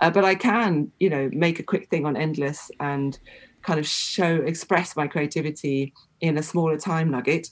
[0.01, 3.17] Uh, but I can, you know, make a quick thing on Endlesss and
[3.63, 7.49] kind of show express my creativity in a smaller time nugget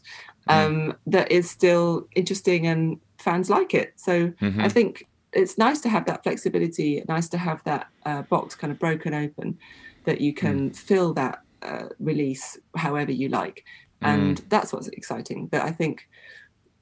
[0.47, 0.53] mm.
[0.53, 0.95] um, mm.
[1.07, 3.93] that is still interesting and fans like it.
[3.95, 4.62] So mm-hmm.
[4.62, 8.72] I think it's nice to have that flexibility, nice to have that uh, box kind
[8.72, 9.57] of broken open
[10.05, 10.76] that you can mm.
[10.76, 13.64] fill that uh, release however you like.
[14.01, 14.49] And mm.
[14.49, 15.47] that's what's exciting.
[15.47, 16.07] But I think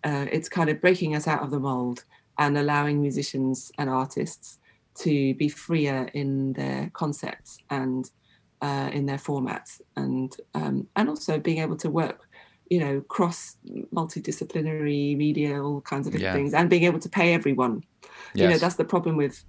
[0.04, 2.06] uh, it's kind of breaking us out of the mold
[2.38, 4.58] and allowing musicians and artists
[4.96, 8.10] to be freer in their concepts and
[8.62, 12.28] uh, in their formats and um, and also being able to work
[12.70, 13.58] you know cross
[13.94, 16.34] multidisciplinary media all kinds of different yeah.
[16.34, 17.84] things and being able to pay everyone
[18.34, 18.44] yes.
[18.44, 19.44] you know that's the problem with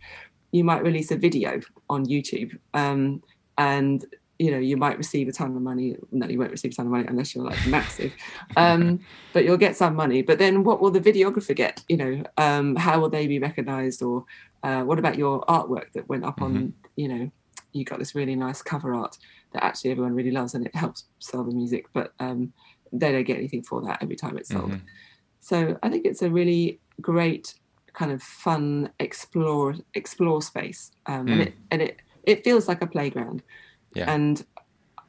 [0.52, 3.22] you might release a video on youtube um,
[3.58, 4.06] and
[4.38, 6.86] you know you might receive a ton of money no you won't receive a ton
[6.86, 8.12] of money unless you're like massive
[8.56, 8.98] um,
[9.34, 12.74] but you'll get some money but then what will the videographer get you know um,
[12.76, 14.24] how will they be recognized or
[14.62, 16.56] uh, what about your artwork that went up mm-hmm.
[16.56, 17.30] on you know
[17.72, 19.16] you got this really nice cover art
[19.52, 22.52] that actually everyone really loves and it helps sell the music, but um,
[22.92, 24.70] they don't get anything for that every time it's sold.
[24.70, 24.84] Mm-hmm.
[25.40, 27.54] So I think it's a really great
[27.92, 31.32] kind of fun explore explore space, um, mm.
[31.32, 33.42] and it and it it feels like a playground.
[33.94, 34.12] Yeah.
[34.12, 34.44] And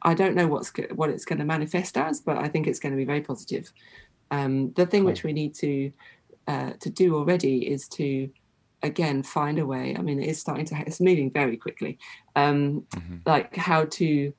[0.01, 2.93] I don't know what's what it's going to manifest as, but I think it's going
[2.93, 3.72] to be very positive.
[4.32, 5.12] Um, the thing cool.
[5.12, 5.91] which we need to
[6.47, 8.30] uh, to do already is to
[8.84, 11.97] again find a way i mean it is starting to it's moving very quickly
[12.36, 13.17] um mm-hmm.
[13.25, 14.34] like how to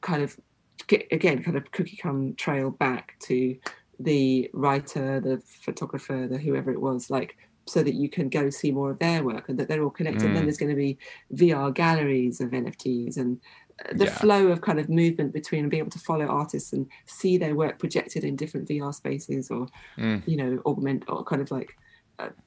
[0.00, 0.38] kind of
[0.86, 3.56] get, again kind of cookie come trail back to
[3.98, 7.36] the writer the photographer the whoever it was like
[7.66, 10.22] so that you can go see more of their work and that they're all connected
[10.22, 10.26] mm.
[10.26, 10.98] and then there's going to be
[11.34, 13.38] vr galleries of nfts and
[13.84, 14.14] uh, the yeah.
[14.14, 17.54] flow of kind of movement between and be able to follow artists and see their
[17.54, 19.66] work projected in different vr spaces or
[19.98, 20.22] mm.
[20.26, 21.76] you know augment or kind of like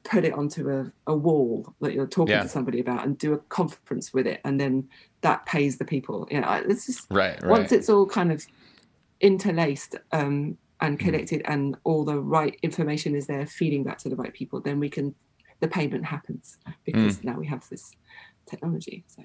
[0.03, 2.43] put it onto a, a wall that you're talking yeah.
[2.43, 4.87] to somebody about and do a conference with it and then
[5.21, 7.51] that pays the people you know it's just right, right.
[7.51, 8.45] once it's all kind of
[9.21, 11.05] interlaced um, and mm-hmm.
[11.05, 11.53] connected mm.
[11.53, 14.89] and all the right information is there feeding back to the right people then we
[14.89, 15.15] can
[15.59, 17.23] the payment happens because mm.
[17.23, 17.93] now we have this
[18.45, 19.23] technology so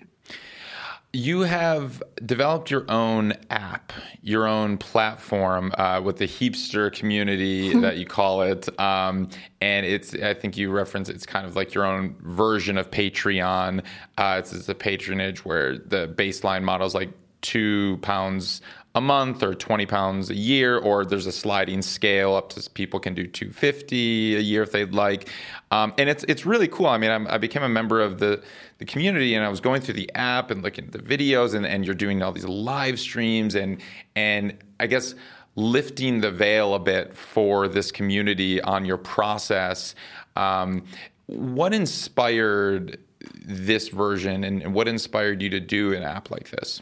[1.12, 7.97] you have developed your own app, your own platform uh, with the Heapster community that
[7.97, 10.14] you call it, um, and it's.
[10.14, 13.85] I think you reference it's kind of like your own version of Patreon.
[14.19, 17.11] Uh, it's, it's a patronage where the baseline model is like
[17.41, 18.61] two pounds
[18.95, 22.99] a month or 20 pounds a year or there's a sliding scale up to people
[22.99, 25.28] can do 250 a year if they'd like
[25.70, 28.43] um, and it's it's really cool i mean I'm, i became a member of the
[28.78, 31.66] the community and i was going through the app and looking at the videos and,
[31.66, 33.80] and you're doing all these live streams and
[34.16, 35.14] and i guess
[35.59, 39.97] lifting the veil a bit for this community on your process.
[40.36, 40.84] Um,
[41.26, 43.01] what inspired
[43.45, 46.80] this version and what inspired you to do an app like this?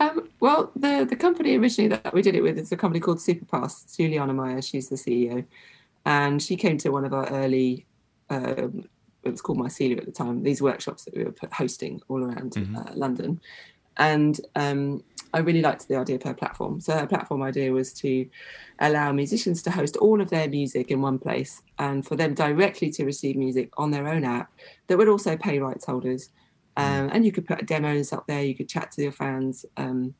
[0.00, 3.18] Um, well, the the company originally that we did it with is a company called
[3.18, 3.96] Superpass.
[3.96, 5.44] Juliana Meyer, she's the CEO,
[6.04, 7.86] and she came to one of our early.
[8.30, 8.88] Um,
[9.24, 10.42] it was called Mycelia at the time.
[10.42, 12.76] These workshops that we were hosting all around mm-hmm.
[12.76, 13.40] uh, London,
[13.96, 15.02] and um,
[15.34, 16.80] I really liked the idea of her platform.
[16.80, 18.28] So her platform idea was to
[18.78, 22.90] allow musicians to host all of their music in one place and for them directly
[22.90, 24.50] to receive music on their own app
[24.86, 26.30] that would also pay rights holders.
[26.78, 27.10] Um, mm.
[27.12, 29.66] and you could put demos up there, you could chat to your fans.
[29.76, 30.14] Um,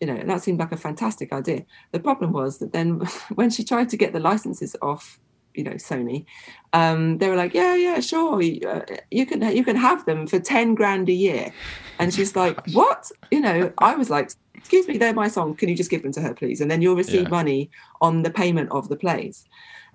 [0.00, 1.64] you know, that seemed like a fantastic idea.
[1.92, 3.00] The problem was that then
[3.34, 5.18] when she tried to get the licenses off
[5.54, 6.24] you know Sony,
[6.72, 10.26] um, they were like, yeah, yeah, sure, you, uh, you can you can have them
[10.26, 11.52] for ten grand a year,
[11.98, 13.10] and she's like, what?
[13.32, 15.56] You know, I was like, excuse me, they're my song.
[15.56, 16.60] Can you just give them to her, please?
[16.60, 17.28] And then you'll receive yeah.
[17.28, 17.70] money
[18.00, 19.46] on the payment of the plays.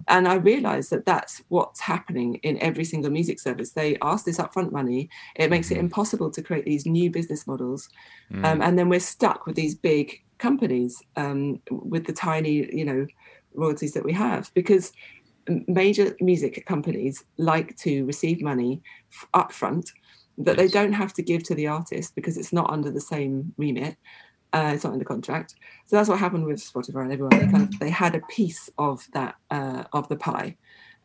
[0.07, 3.71] And I realized that that's what's happening in every single music service.
[3.71, 5.09] They ask this upfront money.
[5.35, 5.85] It makes it mm-hmm.
[5.85, 7.89] impossible to create these new business models.
[8.31, 8.45] Mm.
[8.45, 13.07] Um, and then we're stuck with these big companies um, with the tiny, you know,
[13.53, 14.91] royalties that we have because
[15.67, 18.81] major music companies like to receive money
[19.33, 19.91] upfront
[20.37, 20.71] that yes.
[20.71, 23.97] they don't have to give to the artist because it's not under the same remit.
[24.53, 25.55] Uh, it's not in the contract.
[25.87, 27.31] So that's what happened with Spotify and everyone.
[27.39, 30.57] They kind of they had a piece of that uh, of the pie.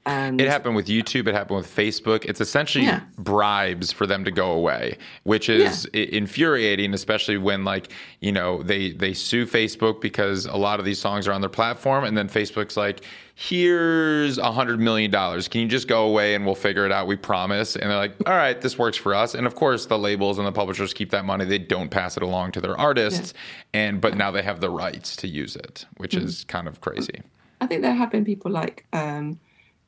[0.07, 1.27] And it happened with YouTube.
[1.27, 2.25] It happened with Facebook.
[2.25, 3.03] It's essentially yeah.
[3.19, 6.05] bribes for them to go away, which is yeah.
[6.05, 10.99] infuriating, especially when like you know they they sue Facebook because a lot of these
[10.99, 13.03] songs are on their platform, and then Facebook's like,
[13.35, 15.47] "Here's a hundred million dollars.
[15.47, 17.07] Can you just go away and we'll figure it out?
[17.07, 19.99] We promise." And they're like, "All right, this works for us." And of course, the
[19.99, 21.45] labels and the publishers keep that money.
[21.45, 23.35] They don't pass it along to their artists,
[23.75, 23.81] yeah.
[23.81, 26.25] and but now they have the rights to use it, which mm-hmm.
[26.25, 27.21] is kind of crazy.
[27.61, 28.87] I think there have been people like.
[28.95, 29.39] Um,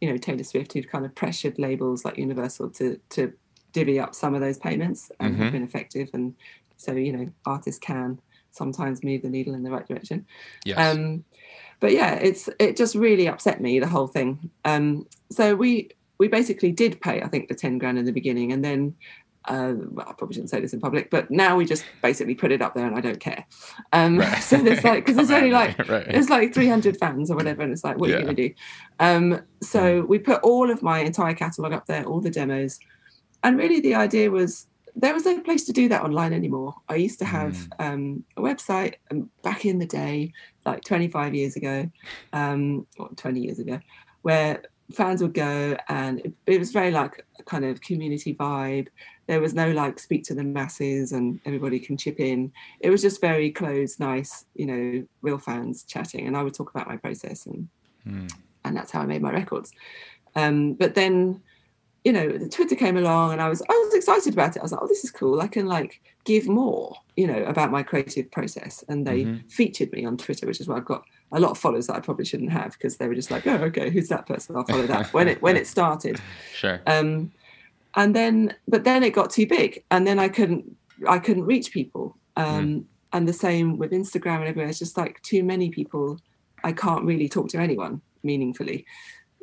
[0.01, 3.32] you know Taylor Swift who'd kind of pressured labels like Universal to to
[3.72, 5.42] divvy up some of those payments and mm-hmm.
[5.44, 6.11] have been effective.
[6.12, 6.34] And
[6.76, 8.20] so you know artists can
[8.53, 10.26] sometimes move the needle in the right direction.
[10.64, 10.78] Yes.
[10.78, 11.24] Um,
[11.78, 14.51] but yeah, it's it just really upset me the whole thing.
[14.64, 18.53] Um, so we we basically did pay I think the ten grand in the beginning,
[18.53, 18.94] and then
[19.47, 22.53] uh, well, I probably shouldn't say this in public, but now we just basically put
[22.53, 23.47] it up there and I don't care.
[23.93, 24.43] Um, right.
[24.51, 26.07] So there's like, because there's only like, right.
[26.07, 28.16] there's like 300 fans or whatever, and it's like, what yeah.
[28.16, 28.55] are you going to do?
[28.99, 32.78] Um, so we put all of my entire catalogue up there, all the demos.
[33.43, 34.66] And really the idea was
[34.97, 36.74] there was no place to do that online anymore.
[36.88, 37.93] I used to have mm.
[37.93, 40.32] um, a website um, back in the day,
[40.66, 41.91] like 25 years ago,
[42.32, 43.80] um, or 20 years ago,
[44.22, 44.62] where
[44.93, 48.88] fans would go and it, it was very like a kind of community vibe.
[49.26, 52.53] There was no like speak to the masses and everybody can chip in.
[52.80, 56.70] It was just very close nice you know real fans chatting and i would talk
[56.70, 57.68] about my process and
[58.07, 58.32] mm.
[58.64, 59.72] and that's how i made my records.
[60.34, 61.43] Um, but then
[62.05, 64.61] you know the twitter came along and i was i was excited about it.
[64.61, 65.41] I was like oh this is cool.
[65.41, 68.84] I can like give more you know about my creative process.
[68.88, 69.49] And they mm-hmm.
[69.49, 72.01] featured me on twitter which is why i've got a lot of followers that i
[72.01, 74.57] probably shouldn't have because they were just like oh okay who's that person?
[74.57, 75.12] I'll follow that.
[75.12, 76.20] When it when it started.
[76.55, 76.81] Sure.
[76.87, 77.33] Um
[77.95, 80.64] and then but then it got too big and then i couldn't
[81.09, 82.16] i couldn't reach people.
[82.37, 82.85] Um, mm.
[83.12, 84.70] and the same with instagram and everywhere.
[84.70, 86.18] It's just like too many people
[86.64, 88.87] i can't really talk to anyone meaningfully.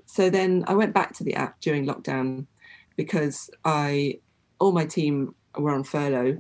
[0.06, 2.48] So then i went back to the app during lockdown
[2.96, 4.20] because i
[4.60, 6.38] all my team were on furlough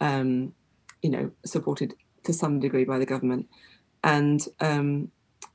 [0.00, 0.52] um,
[1.02, 1.94] you know supported
[2.24, 3.48] to some degree by the government
[4.06, 5.10] and um,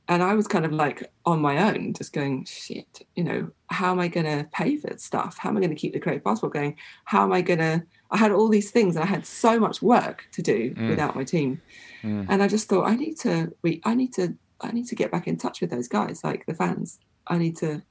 [0.08, 3.92] and I was kind of like on my own, just going, shit, you know, how
[3.92, 5.38] am I going to pay for stuff?
[5.38, 6.76] How am I going to keep the creative passport going?
[7.06, 7.82] How am I going to?
[8.10, 10.88] I had all these things, and I had so much work to do mm.
[10.90, 11.62] without my team,
[12.02, 12.26] mm.
[12.28, 15.10] and I just thought I need to, we, I need to, I need to get
[15.10, 16.98] back in touch with those guys, like the fans.
[17.26, 17.82] I need to,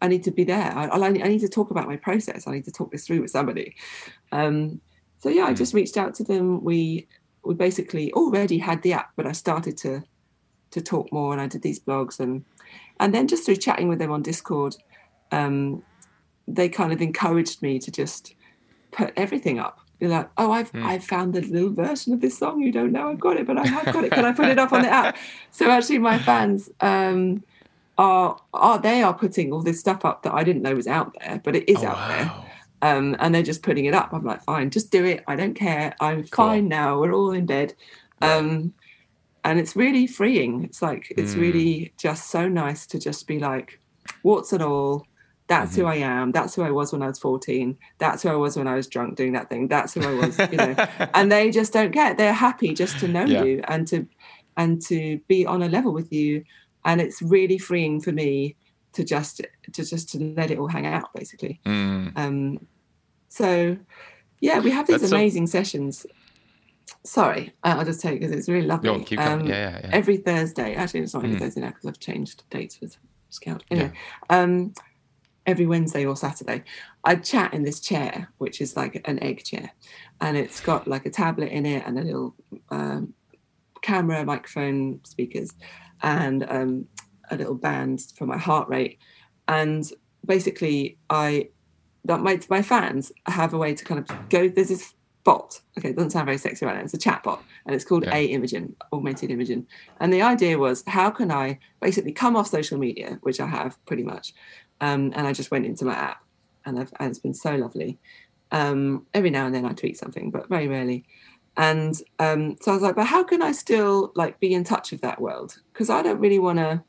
[0.00, 0.72] I need to be there.
[0.76, 2.48] I, I, need to talk about my process.
[2.48, 3.76] I need to talk this through with somebody.
[4.32, 4.80] Um,
[5.20, 5.50] so yeah, mm.
[5.50, 6.64] I just reached out to them.
[6.64, 7.06] We
[7.44, 10.02] we basically already had the app, but I started to
[10.70, 12.44] to talk more and I did these blogs and
[12.98, 14.76] and then just through chatting with them on Discord,
[15.32, 15.82] um,
[16.46, 18.34] they kind of encouraged me to just
[18.92, 19.80] put everything up.
[19.98, 20.84] You're like, oh, I've mm.
[20.84, 22.60] I've found the little version of this song.
[22.60, 24.12] You don't know I've got it, but I have got it.
[24.12, 25.16] Can I put it up on the app?
[25.50, 27.44] So actually, my fans um,
[27.98, 31.16] are are they are putting all this stuff up that I didn't know was out
[31.20, 32.08] there, but it is oh, out wow.
[32.08, 32.51] there.
[32.82, 34.12] Um, and they're just putting it up.
[34.12, 35.22] I'm like, fine, just do it.
[35.28, 35.94] I don't care.
[36.00, 36.46] I'm cool.
[36.46, 37.00] fine now.
[37.00, 37.74] We're all in bed.
[38.20, 38.74] Um,
[39.44, 41.40] and it's really freeing it's like it's mm.
[41.40, 43.80] really just so nice to just be like
[44.22, 45.06] what's it all
[45.48, 45.82] that's mm-hmm.
[45.82, 48.56] who i am that's who i was when i was 14 that's who i was
[48.56, 50.74] when i was drunk doing that thing that's who i was you know
[51.14, 53.42] and they just don't get they're happy just to know yeah.
[53.42, 54.06] you and to
[54.56, 56.44] and to be on a level with you
[56.84, 58.56] and it's really freeing for me
[58.92, 59.38] to just
[59.72, 62.12] to just to let it all hang out basically mm.
[62.16, 62.58] um
[63.32, 63.76] so
[64.40, 66.06] yeah we have these That's amazing sessions.
[67.04, 68.90] Sorry i'll just tell you because it's really lovely.
[69.18, 71.40] um, yeah, yeah, yeah, every thursday actually it's not every mm.
[71.40, 72.96] thursday now because i've changed dates with
[73.30, 73.64] scout.
[73.70, 73.92] Anyway
[74.30, 74.72] um
[75.46, 76.62] every wednesday or saturday
[77.02, 79.72] i chat in this chair which is like an egg chair
[80.20, 82.36] and it's got like a tablet in it and a little
[82.70, 83.12] um,
[83.82, 85.52] camera microphone speakers
[86.02, 86.86] and um,
[87.30, 88.98] a little band for my heart rate.
[89.48, 89.84] And
[90.24, 91.48] basically, I
[92.04, 94.48] that my my fans have a way to kind of go.
[94.48, 94.94] There's this
[95.24, 95.60] bot.
[95.78, 96.82] Okay, it doesn't sound very sexy right now.
[96.82, 98.14] It's a chat bot, and it's called yeah.
[98.14, 99.66] A-Imogen, Augmented Imogen.
[100.00, 103.78] And the idea was, how can I basically come off social media, which I have
[103.86, 104.34] pretty much,
[104.80, 106.24] um, and I just went into my app,
[106.64, 107.98] and, and it's been so lovely.
[108.50, 111.04] Um, every now and then I tweet something, but very rarely
[111.56, 114.90] and um, so I was like, but how can I still like be in touch
[114.90, 115.58] with that world?
[115.72, 116.82] Because I don't really want to.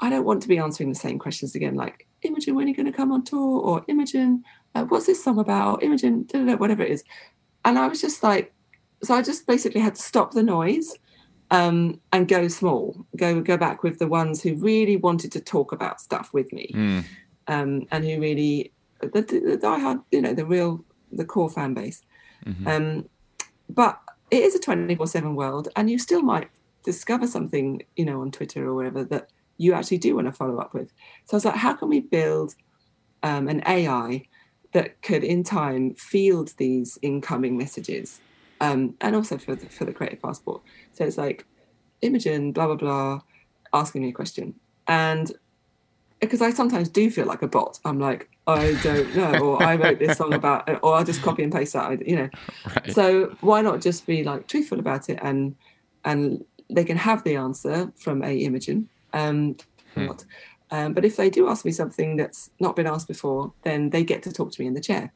[0.00, 2.76] I don't want to be answering the same questions again, like Imogen, when are you
[2.76, 3.60] going to come on tour?
[3.60, 4.44] Or Imogen,
[4.74, 5.82] uh, what's this song about?
[5.82, 7.04] Imogen, whatever it is.
[7.64, 8.52] And I was just like,
[9.02, 10.94] so I just basically had to stop the noise
[11.50, 15.72] um, and go small, go go back with the ones who really wanted to talk
[15.72, 17.04] about stuff with me, mm.
[17.48, 22.02] um, and who really the, the, diehard, you know, the real the core fan base.
[22.46, 22.68] Mm-hmm.
[22.68, 23.08] Um,
[23.68, 24.00] but
[24.30, 26.50] it is a 24 7 world and you still might
[26.84, 29.28] discover something you know on twitter or whatever that
[29.60, 30.92] you actually do want to follow up with
[31.26, 32.54] so i was like how can we build
[33.22, 34.22] um, an ai
[34.72, 38.20] that could in time field these incoming messages
[38.62, 41.46] um, and also for the, for the creative passport so it's like
[42.02, 43.20] imogen blah blah blah
[43.72, 44.54] asking me a question
[44.86, 45.32] and
[46.20, 47.80] because I sometimes do feel like a bot.
[47.84, 51.42] I'm like, I don't know, or I wrote this song about, or I'll just copy
[51.42, 52.28] and paste that, you know.
[52.66, 52.92] Right.
[52.92, 55.56] So why not just be like truthful about it, and
[56.04, 58.88] and they can have the answer from A-Imogen.
[59.12, 59.56] Um,
[59.94, 60.10] hmm.
[60.70, 64.04] um, but if they do ask me something that's not been asked before, then they
[64.04, 65.12] get to talk to me in the chair.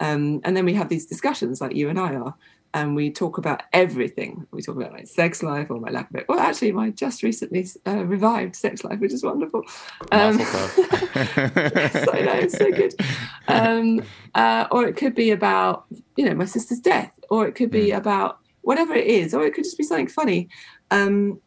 [0.00, 2.34] Um, and then we have these discussions like you and I are,
[2.74, 4.46] and we talk about everything.
[4.50, 6.26] We talk about my sex life or my lack of it.
[6.28, 9.62] Well, actually, my just recently uh, revived sex life, which is wonderful.
[10.12, 12.94] Um, so know, it's so good.
[13.48, 14.02] Um,
[14.34, 15.86] uh, or it could be about,
[16.16, 17.96] you know, my sister's death, or it could be mm.
[17.96, 20.48] about whatever it is, or it could just be something funny.
[20.90, 21.40] Um,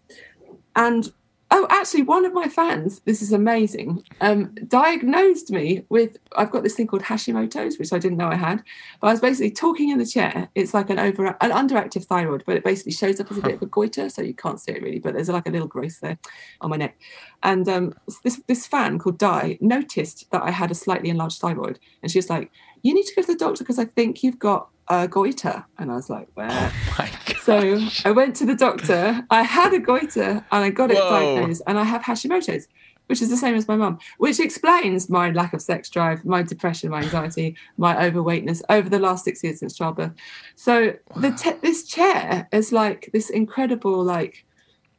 [0.75, 1.11] and
[1.53, 6.63] Oh, actually, one of my fans, this is amazing, um, diagnosed me with, I've got
[6.63, 8.63] this thing called Hashimoto's, which I didn't know I had.
[9.01, 10.47] But I was basically talking in the chair.
[10.55, 13.55] It's like an over, an underactive thyroid, but it basically shows up as a bit
[13.55, 15.99] of a goiter, so you can't see it really, but there's like a little growth
[15.99, 16.17] there
[16.61, 16.97] on my neck.
[17.43, 21.79] And um, this, this fan called Di noticed that I had a slightly enlarged thyroid.
[22.01, 22.49] And she was like,
[22.81, 25.65] you need to go to the doctor because I think you've got a goiter.
[25.77, 26.71] And I was like, where?
[26.99, 29.25] Oh so I went to the doctor.
[29.29, 31.09] I had a goiter and I got it Whoa.
[31.09, 32.67] diagnosed, and I have Hashimoto's,
[33.07, 36.43] which is the same as my mum, which explains my lack of sex drive, my
[36.43, 40.13] depression, my anxiety, my overweightness over the last six years since childbirth.
[40.55, 41.21] So wow.
[41.21, 44.45] the te- this chair is like this incredible, like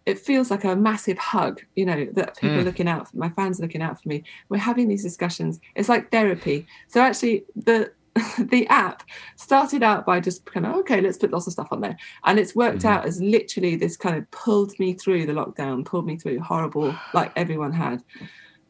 [0.05, 2.61] it feels like a massive hug, you know, that people mm.
[2.61, 4.24] are looking out, for, my fans are looking out for me.
[4.49, 5.61] We're having these discussions.
[5.76, 6.66] It's like therapy.
[6.88, 7.93] So actually, the
[8.38, 9.02] the app
[9.36, 12.38] started out by just kind of okay let's put lots of stuff on there and
[12.38, 12.88] it's worked mm-hmm.
[12.88, 16.94] out as literally this kind of pulled me through the lockdown pulled me through horrible
[17.14, 18.02] like everyone had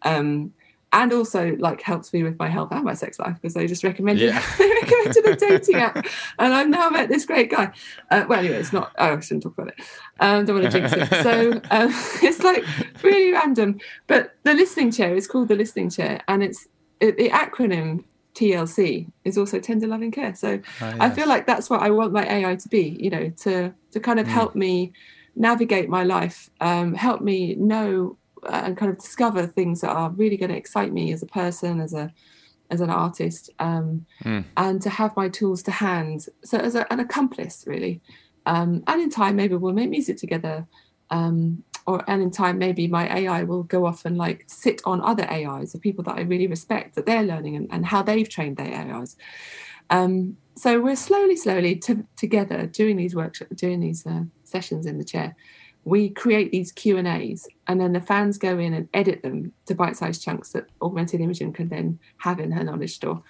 [0.02, 0.52] um
[0.92, 3.82] and also like helps me with my health and my sex life because they just
[3.82, 4.44] recommended yeah.
[4.58, 5.96] they recommended a dating app
[6.38, 7.72] and I've now met this great guy.
[8.10, 8.92] Uh, well, anyway, it's not.
[8.98, 9.84] Oh, I shouldn't talk about it.
[10.20, 11.22] Um, don't want to jinx it.
[11.22, 11.88] So um,
[12.22, 12.64] it's like
[13.02, 13.80] really random.
[14.06, 16.68] But the listening chair is called the listening chair, and it's
[17.00, 18.04] it, the acronym
[18.34, 20.34] TLC is also tender loving care.
[20.34, 20.96] So oh, yes.
[21.00, 24.00] I feel like that's what I want my AI to be, you know, to to
[24.00, 24.30] kind of mm.
[24.30, 24.92] help me
[25.36, 30.10] navigate my life, um, help me know uh, and kind of discover things that are
[30.10, 32.12] really going to excite me as a person, as a
[32.70, 34.42] as an artist, um, mm.
[34.56, 36.26] and to have my tools to hand.
[36.42, 38.00] So as a, an accomplice, really.
[38.46, 40.66] Um, and in time, maybe we'll make music together.
[41.10, 45.00] Um, or and in time maybe my AI will go off and like sit on
[45.00, 48.28] other AIs of people that I really respect that they're learning and, and how they've
[48.28, 49.16] trained their AIs.
[49.90, 54.98] Um, so we're slowly, slowly to, together doing these workshops, doing these uh, sessions in
[54.98, 55.34] the chair.
[55.84, 59.52] We create these Q and A's, and then the fans go in and edit them
[59.66, 63.22] to bite-sized chunks that Augmented Imogen can then have in her knowledge store.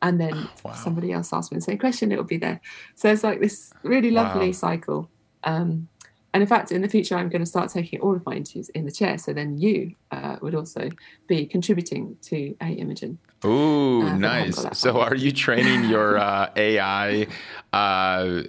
[0.00, 0.72] And then oh, wow.
[0.72, 2.60] somebody else asks me the same question, it'll be there.
[2.94, 4.52] So it's like this really lovely wow.
[4.52, 5.10] cycle.
[5.44, 5.88] Um,
[6.34, 8.68] and in fact, in the future, I'm going to start taking all of my interviews
[8.70, 9.16] in the chair.
[9.16, 10.90] So then you uh, would also
[11.26, 13.18] be contributing to A-Imogen.
[13.44, 14.66] Ooh, uh, nice.
[14.72, 17.28] So are you training your uh, AI
[17.72, 18.42] uh,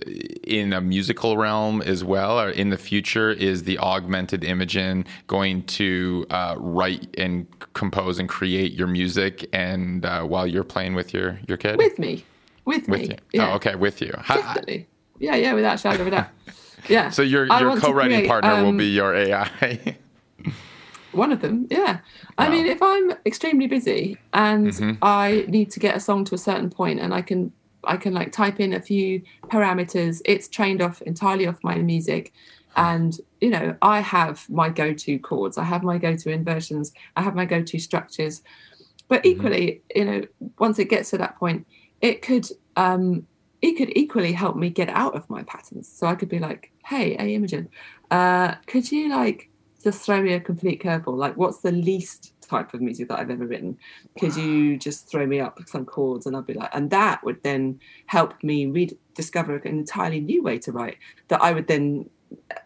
[0.44, 5.64] in a musical realm as well, or in the future, is the augmented Imogen going
[5.64, 11.14] to uh, write and compose and create your music, and uh, while you're playing with
[11.14, 11.78] your your kid?
[11.78, 12.26] With me,
[12.66, 13.08] with, with me.
[13.08, 13.18] you.
[13.34, 13.52] Yeah.
[13.52, 14.12] Oh, okay, with you.
[14.28, 14.88] Definitely.
[15.20, 16.30] yeah, yeah, without a shadow of a doubt.
[16.88, 17.10] Yeah.
[17.20, 19.98] So your your co-writing create, partner um, will be your AI.
[21.12, 21.94] one of them, yeah.
[21.94, 22.00] Wow.
[22.38, 24.94] I mean, if I'm extremely busy and mm-hmm.
[25.02, 27.52] I need to get a song to a certain point, and I can
[27.84, 32.34] I can like type in a few parameters, it's trained off entirely off my music,
[32.76, 37.36] and you know I have my go-to chords, I have my go-to inversions, I have
[37.36, 38.42] my go-to structures,
[39.08, 39.28] but mm-hmm.
[39.30, 40.22] equally, you know,
[40.60, 41.66] once it gets to that point,
[42.02, 43.28] it could um,
[43.62, 45.88] it could equally help me get out of my patterns.
[45.88, 47.70] So I could be like, hey, hey Imogen,
[48.10, 49.50] uh, could you like
[49.84, 51.18] just throw me a complete curveball?
[51.18, 53.78] Like, what's the least type of music that I've ever written?
[54.20, 54.44] Could wow.
[54.44, 56.26] you just throw me up some chords?
[56.26, 60.58] And I'd be like, and that would then help me rediscover an entirely new way
[60.60, 60.98] to write
[61.28, 62.10] that I would then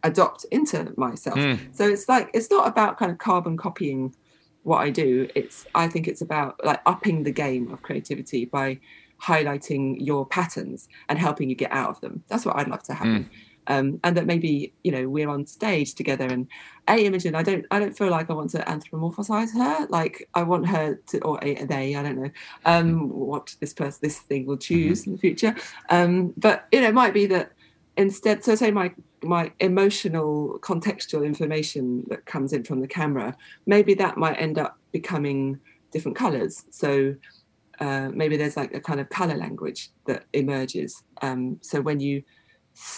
[0.03, 1.37] adopt into myself.
[1.37, 1.75] Mm.
[1.75, 4.15] So it's like, it's not about kind of carbon copying
[4.63, 5.27] what I do.
[5.35, 8.79] It's, I think it's about like upping the game of creativity by
[9.23, 12.23] highlighting your patterns and helping you get out of them.
[12.27, 13.25] That's what I'd love to happen.
[13.25, 13.29] Mm.
[13.65, 16.47] Um, and that maybe you know we're on stage together and
[16.89, 20.43] a imogen i don't i don't feel like i want to anthropomorphize her like i
[20.43, 22.29] want her to or a, they i don't know
[22.65, 25.11] um, what this person this thing will choose mm-hmm.
[25.11, 25.55] in the future
[25.89, 27.53] um, but you know it might be that
[27.95, 28.93] instead so say my
[29.23, 33.33] my emotional contextual information that comes in from the camera
[33.65, 35.57] maybe that might end up becoming
[35.89, 37.15] different colors so
[37.79, 41.03] uh, maybe there's like a kind of color language that emerges.
[41.21, 42.23] Um, so when you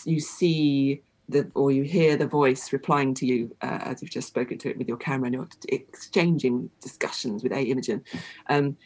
[0.06, 4.28] you see the or you hear the voice replying to you uh, as you've just
[4.28, 8.04] spoken to it with your camera and you're exchanging discussions with A Imogen,
[8.50, 8.78] um,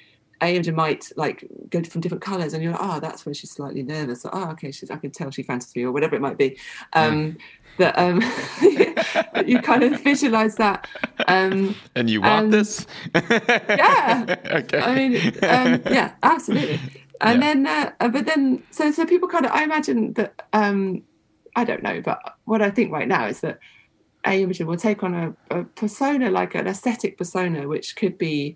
[0.42, 3.52] A Imogen might like go from different colors and you're like, oh, that's when she's
[3.52, 4.26] slightly nervous.
[4.26, 6.58] Or, oh, okay, she's I can tell she fancies me or whatever it might be.
[6.94, 7.38] Um,
[7.78, 8.22] that um,
[9.46, 10.88] you kind of visualize that.
[11.28, 12.88] Um, and you want and, this?
[13.16, 14.36] yeah.
[14.46, 14.80] okay.
[14.80, 16.80] I mean, um, yeah, absolutely.
[17.22, 17.48] And yeah.
[17.48, 21.04] then, uh, uh, but then, so so people kind of, I imagine that, um,
[21.54, 23.60] I don't know, but what I think right now is that
[24.26, 28.56] A Imogen will take on a, a persona, like an aesthetic persona, which could be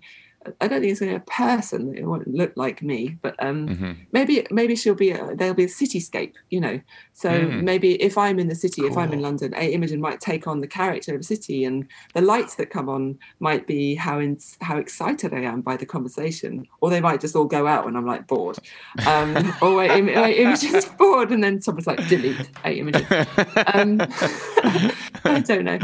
[0.60, 1.96] I don't think it's going to be a person.
[1.96, 3.92] It won't look like me, but um, mm-hmm.
[4.12, 6.80] maybe maybe she'll be a, there'll be a cityscape, you know.
[7.12, 7.62] So mm.
[7.62, 8.90] maybe if I'm in the city, cool.
[8.90, 11.86] if I'm in London, a Imogen might take on the character of a city, and
[12.14, 15.86] the lights that come on might be how in, how excited I am by the
[15.86, 18.58] conversation, or they might just all go out when I'm like bored,
[19.06, 23.06] um, or wait, Im- Imogen's bored, and then someone's like delete a Imogen.
[23.74, 24.00] Um,
[25.24, 25.78] I don't know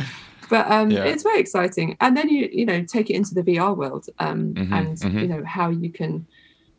[0.50, 1.04] but um, yeah.
[1.04, 1.96] it's very exciting.
[2.00, 5.18] And then you you know take it into the VR world um, mm-hmm, and mm-hmm.
[5.18, 6.26] you know how you can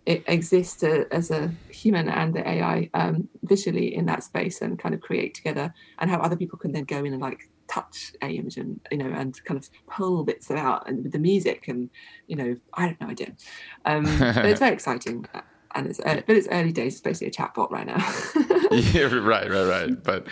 [0.05, 4.93] exist uh, as a human and the AI um, visually in that space and kind
[4.93, 8.28] of create together, and how other people can then go in and like touch a
[8.28, 11.89] image and you know and kind of pull bits out and with the music and
[12.28, 13.34] you know I have no idea,
[13.86, 15.26] um, but it's very exciting
[15.76, 16.93] and it's uh, but it's early days.
[16.93, 17.97] It's basically a chatbot right now.
[18.72, 20.03] yeah, right, right, right.
[20.03, 20.28] But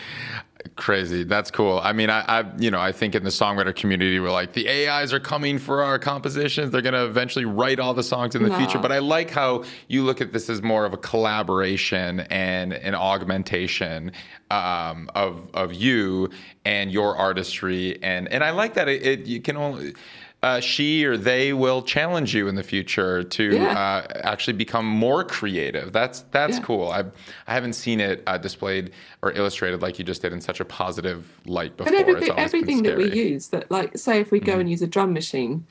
[0.76, 1.24] crazy.
[1.24, 1.80] That's cool.
[1.84, 4.68] I mean, I, I, you know, I think in the songwriter community, we're like the
[4.70, 6.72] AIs are coming for our compositions.
[6.72, 8.58] They're going to eventually write all the songs in the no.
[8.58, 8.80] future.
[8.80, 12.96] But I like how you look at this as more of a collaboration and an
[12.96, 14.12] augmentation
[14.52, 16.30] um, of of you
[16.66, 18.02] and your artistry.
[18.04, 19.94] And and I like that it, it you can only
[20.42, 23.78] uh, she or they will challenge you in the future to yeah.
[23.78, 25.92] uh, actually become more creative.
[25.92, 26.64] That's that's yeah.
[26.64, 26.90] cool.
[26.90, 27.04] I
[27.48, 30.66] I haven't seen it uh, displayed or illustrated like you just did in such a
[30.66, 31.94] positive light before.
[31.94, 34.62] And everything, everything that we use, that like say if we go mm-hmm.
[34.62, 35.66] and use a drum machine,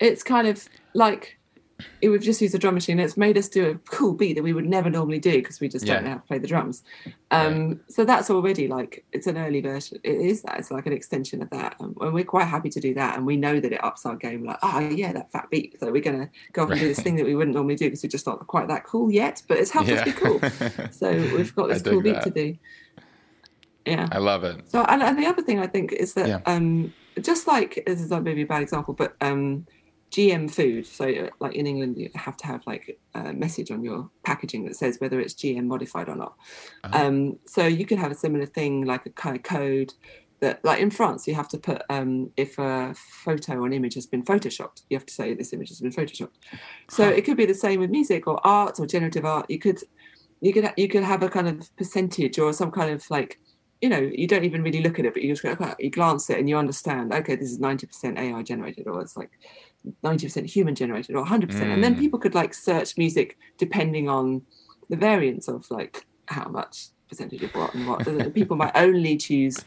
[0.00, 1.38] it's kind of like
[2.00, 3.00] it we've just used a drum machine.
[3.00, 5.68] It's made us do a cool beat that we would never normally do because we
[5.68, 5.94] just yeah.
[5.94, 6.82] don't know how to play the drums.
[7.30, 7.78] Um, right.
[7.88, 9.98] So that's already like it's an early version.
[10.04, 12.80] It is that it's like an extension of that, um, and we're quite happy to
[12.80, 13.16] do that.
[13.16, 14.44] And we know that it ups our game.
[14.44, 15.78] Like, oh yeah, that fat beat.
[15.80, 16.78] So we're gonna go off right.
[16.78, 18.84] and do this thing that we wouldn't normally do because we're just not quite that
[18.84, 19.42] cool yet.
[19.48, 19.96] But it's helped yeah.
[19.96, 20.40] us be cool.
[20.90, 22.56] so we've got this cool beat to do.
[23.86, 24.70] Yeah, I love it.
[24.70, 26.40] So and, and the other thing I think is that yeah.
[26.46, 29.66] um, just like this is maybe a bad example, but um,
[30.14, 30.86] GM food.
[30.86, 34.76] So, like in England, you have to have like a message on your packaging that
[34.76, 36.34] says whether it's GM modified or not.
[36.84, 37.06] Uh-huh.
[37.06, 39.92] Um, so you could have a similar thing, like a kind of code
[40.38, 43.94] that, like in France, you have to put um, if a photo or an image
[43.94, 46.38] has been photoshopped, you have to say this image has been photoshopped.
[46.88, 47.10] So huh.
[47.10, 49.46] it could be the same with music or art or generative art.
[49.48, 49.80] You could
[50.40, 53.40] you could you could have a kind of percentage or some kind of like
[53.80, 55.90] you know, you don't even really look at it, but you just go, okay, you
[55.90, 59.30] glance it and you understand, okay, this is 90% AI generated, or it's like
[60.02, 61.60] 90% human generated or 100% mm.
[61.60, 61.98] and then mm.
[61.98, 64.40] people could like search music depending on
[64.88, 68.34] the variance of like how much percentage of what and what.
[68.34, 69.58] People might only choose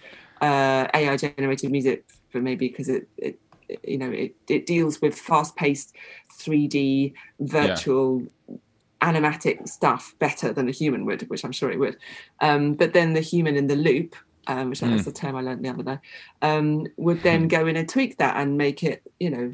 [0.42, 3.40] uh, AI generated music for maybe because it, it
[3.84, 5.94] you know it, it deals with fast paced
[6.40, 8.56] 3D virtual yeah.
[9.02, 11.98] Animatic stuff better than a human would, which I'm sure it would.
[12.42, 14.16] Um, but then the human in the loop
[14.48, 14.90] um, which mm.
[14.90, 16.00] that's the term I learned the other day,
[16.42, 17.48] um, would then hmm.
[17.48, 19.54] go in and tweak that and make it, you know,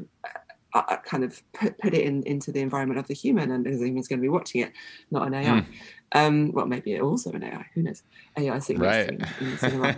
[0.72, 3.64] uh, uh, kind of put, put it in into the environment of the human, and
[3.64, 4.72] the human's going to be watching it,
[5.10, 5.66] not an AI.
[6.14, 7.66] Um, well, maybe also an AI.
[7.74, 8.04] Who knows?
[8.38, 9.08] AI signals right.
[9.08, 9.96] in, in the cinema.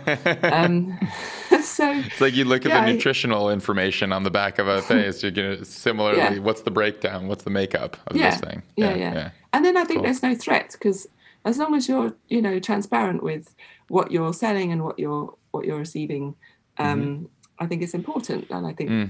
[0.51, 0.99] um,
[1.61, 4.81] so it's like you look at yeah, the nutritional information on the back of a
[4.93, 5.21] face.
[5.21, 6.39] You're gonna similarly, yeah.
[6.39, 7.27] what's the breakdown?
[7.27, 8.31] What's the makeup of yeah.
[8.31, 8.63] this thing?
[8.75, 9.29] Yeah, yeah, yeah.
[9.53, 10.03] And then I think cool.
[10.03, 11.07] there's no threat because
[11.45, 13.53] as long as you're, you know, transparent with
[13.87, 16.35] what you're selling and what you're what you're receiving,
[16.79, 17.25] um, mm-hmm.
[17.59, 18.47] I think it's important.
[18.49, 19.09] And I think mm.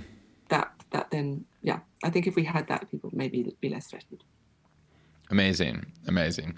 [0.49, 4.25] that that then, yeah, I think if we had that, people maybe be less threatened.
[5.29, 6.55] Amazing, amazing.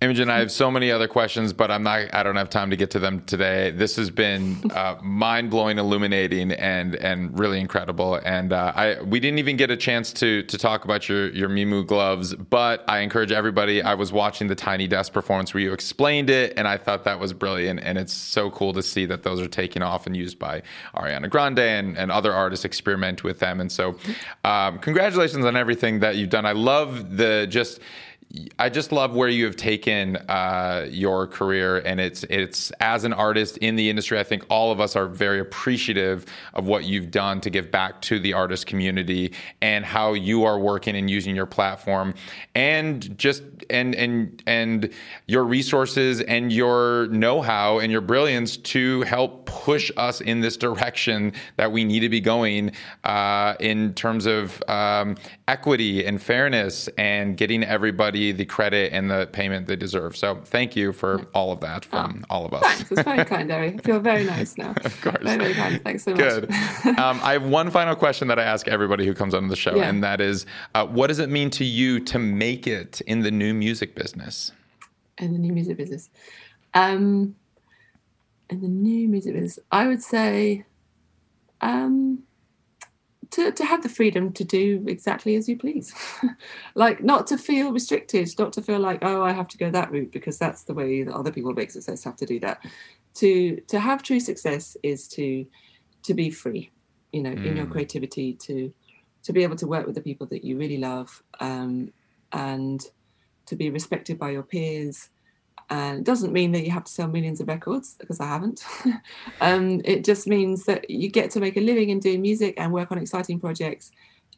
[0.00, 2.12] Imogen, I have so many other questions, but I'm not.
[2.14, 3.70] I don't have time to get to them today.
[3.70, 8.20] This has been uh, mind blowing, illuminating, and and really incredible.
[8.22, 11.48] And uh, I we didn't even get a chance to to talk about your your
[11.48, 13.82] MI.MU gloves, but I encourage everybody.
[13.82, 17.18] I was watching the Tiny Desk performance where you explained it, and I thought that
[17.18, 17.80] was brilliant.
[17.82, 20.62] And it's so cool to see that those are taken off and used by
[20.94, 23.58] Ariana Grande and and other artists experiment with them.
[23.58, 23.96] And so,
[24.44, 26.44] um, congratulations on everything that you've done.
[26.44, 27.80] I love the just
[28.58, 33.12] I just love where you have taken uh, your career, and it's it's as an
[33.12, 34.18] artist in the industry.
[34.18, 38.00] I think all of us are very appreciative of what you've done to give back
[38.02, 42.14] to the artist community and how you are working and using your platform,
[42.54, 44.90] and just and and and
[45.26, 51.32] your resources and your know-how and your brilliance to help push us in this direction
[51.56, 52.72] that we need to be going
[53.04, 55.16] uh, in terms of um,
[55.46, 60.16] equity and fairness and getting everybody the credit and the payment they deserve.
[60.16, 62.62] So thank you for all of that from oh, all of us.
[62.62, 62.92] Thanks.
[62.92, 63.78] It's very kind, Ari.
[63.78, 64.74] Feel very nice now.
[64.84, 65.22] of course.
[65.22, 65.82] Very, very kind.
[65.82, 66.20] Thanks so much.
[66.20, 66.50] Good.
[66.98, 69.76] um, I have one final question that I ask everybody who comes on the show,
[69.76, 69.88] yeah.
[69.88, 73.30] and that is uh, what does it mean to you to make it in the
[73.30, 74.52] new music business?
[75.18, 76.10] In the new music business.
[76.74, 77.36] Um,
[78.50, 80.64] in the new music business, I would say
[81.60, 82.22] um,
[83.30, 85.94] to, to have the freedom to do exactly as you please
[86.74, 89.90] like not to feel restricted not to feel like oh i have to go that
[89.90, 92.64] route because that's the way that other people make success have to do that
[93.14, 95.46] to to have true success is to
[96.02, 96.70] to be free
[97.12, 97.46] you know mm.
[97.46, 97.70] in your mm.
[97.70, 98.72] creativity to
[99.22, 101.90] to be able to work with the people that you really love um,
[102.32, 102.86] and
[103.46, 105.08] to be respected by your peers
[105.70, 108.64] and it doesn't mean that you have to sell millions of records because I haven't.
[109.40, 112.72] um, it just means that you get to make a living and do music and
[112.72, 113.90] work on exciting projects.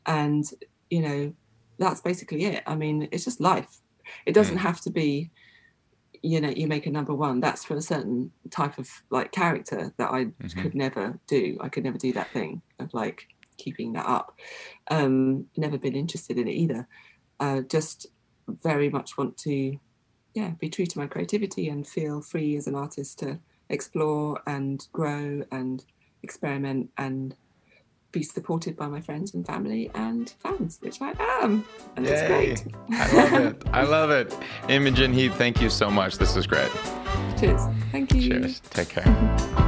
[0.06, 0.44] And,
[0.88, 1.34] you know,
[1.78, 2.62] that's basically it.
[2.66, 3.80] I mean, it's just life.
[4.24, 5.30] It doesn't have to be,
[6.22, 7.40] you know, you make a number one.
[7.40, 10.60] That's for a certain type of like character that I mm-hmm.
[10.60, 11.58] could never do.
[11.60, 14.38] I could never do that thing of like keeping that up.
[14.90, 16.86] Um, never been interested in it either.
[17.40, 18.06] Uh, just
[18.62, 19.78] very much want to
[20.36, 24.86] yeah, be true to my creativity and feel free as an artist to explore and
[24.92, 25.84] grow and
[26.22, 27.34] experiment and
[28.12, 31.64] be supported by my friends and family and fans, which I am.
[31.96, 32.12] And Yay.
[32.12, 32.74] it's great.
[32.92, 33.62] I love it.
[33.72, 34.36] I love it.
[34.68, 36.18] Imogen Heap, thank you so much.
[36.18, 36.70] This is great.
[37.40, 37.62] Cheers.
[37.90, 38.20] Thank you.
[38.20, 38.60] Cheers.
[38.70, 39.56] Take care.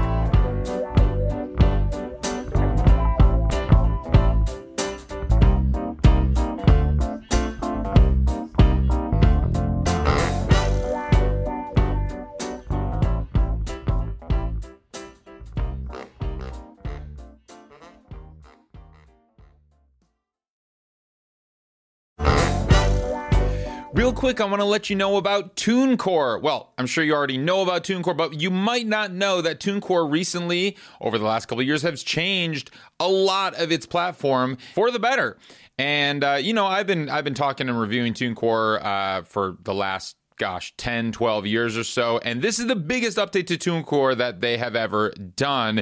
[24.19, 26.43] quick, I want to let you know about TuneCore.
[26.43, 30.11] Well, I'm sure you already know about TuneCore, but you might not know that TuneCore
[30.11, 34.99] recently, over the last couple years, has changed a lot of its platform for the
[34.99, 35.39] better.
[35.79, 39.73] And uh, you know, I've been I've been talking and reviewing TuneCore uh, for the
[39.73, 42.19] last gosh, 10, 12 years or so.
[42.19, 45.81] And this is the biggest update to TuneCore that they have ever done.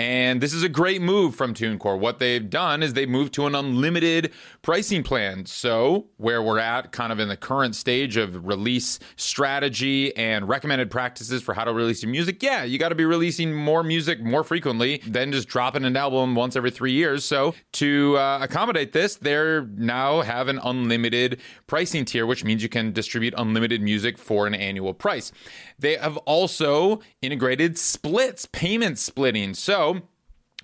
[0.00, 1.98] And this is a great move from TuneCore.
[1.98, 4.32] What they've done is they've moved to an unlimited
[4.62, 5.44] pricing plan.
[5.44, 10.90] So, where we're at, kind of in the current stage of release strategy and recommended
[10.90, 14.22] practices for how to release your music, yeah, you got to be releasing more music
[14.22, 17.22] more frequently than just dropping an album once every three years.
[17.22, 22.70] So, to uh, accommodate this, they now have an unlimited pricing tier, which means you
[22.70, 25.30] can distribute unlimited music for an annual price.
[25.80, 29.54] They have also integrated splits, payment splitting.
[29.54, 30.02] So,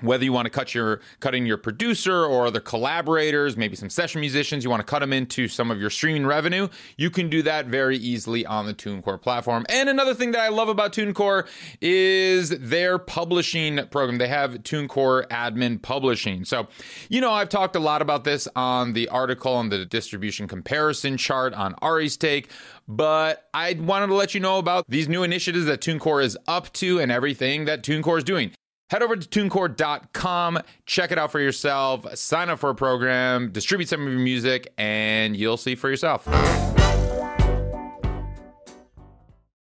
[0.00, 4.20] whether you want to cut your cutting your producer or other collaborators maybe some session
[4.20, 7.42] musicians you want to cut them into some of your streaming revenue you can do
[7.42, 9.64] that very easily on the tunecore platform.
[9.68, 11.46] And another thing that i love about tunecore
[11.80, 14.18] is their publishing program.
[14.18, 16.44] They have tunecore admin publishing.
[16.44, 16.68] So
[17.08, 21.16] you know i've talked a lot about this on the article on the distribution comparison
[21.16, 22.50] chart on ari's take
[22.88, 26.72] but I wanted to let you know about these new initiatives that TuneCore is up
[26.74, 28.52] to and everything that TuneCore is doing.
[28.90, 33.88] Head over to tunecore.com, check it out for yourself, sign up for a program, distribute
[33.88, 36.75] some of your music, and you'll see for yourself.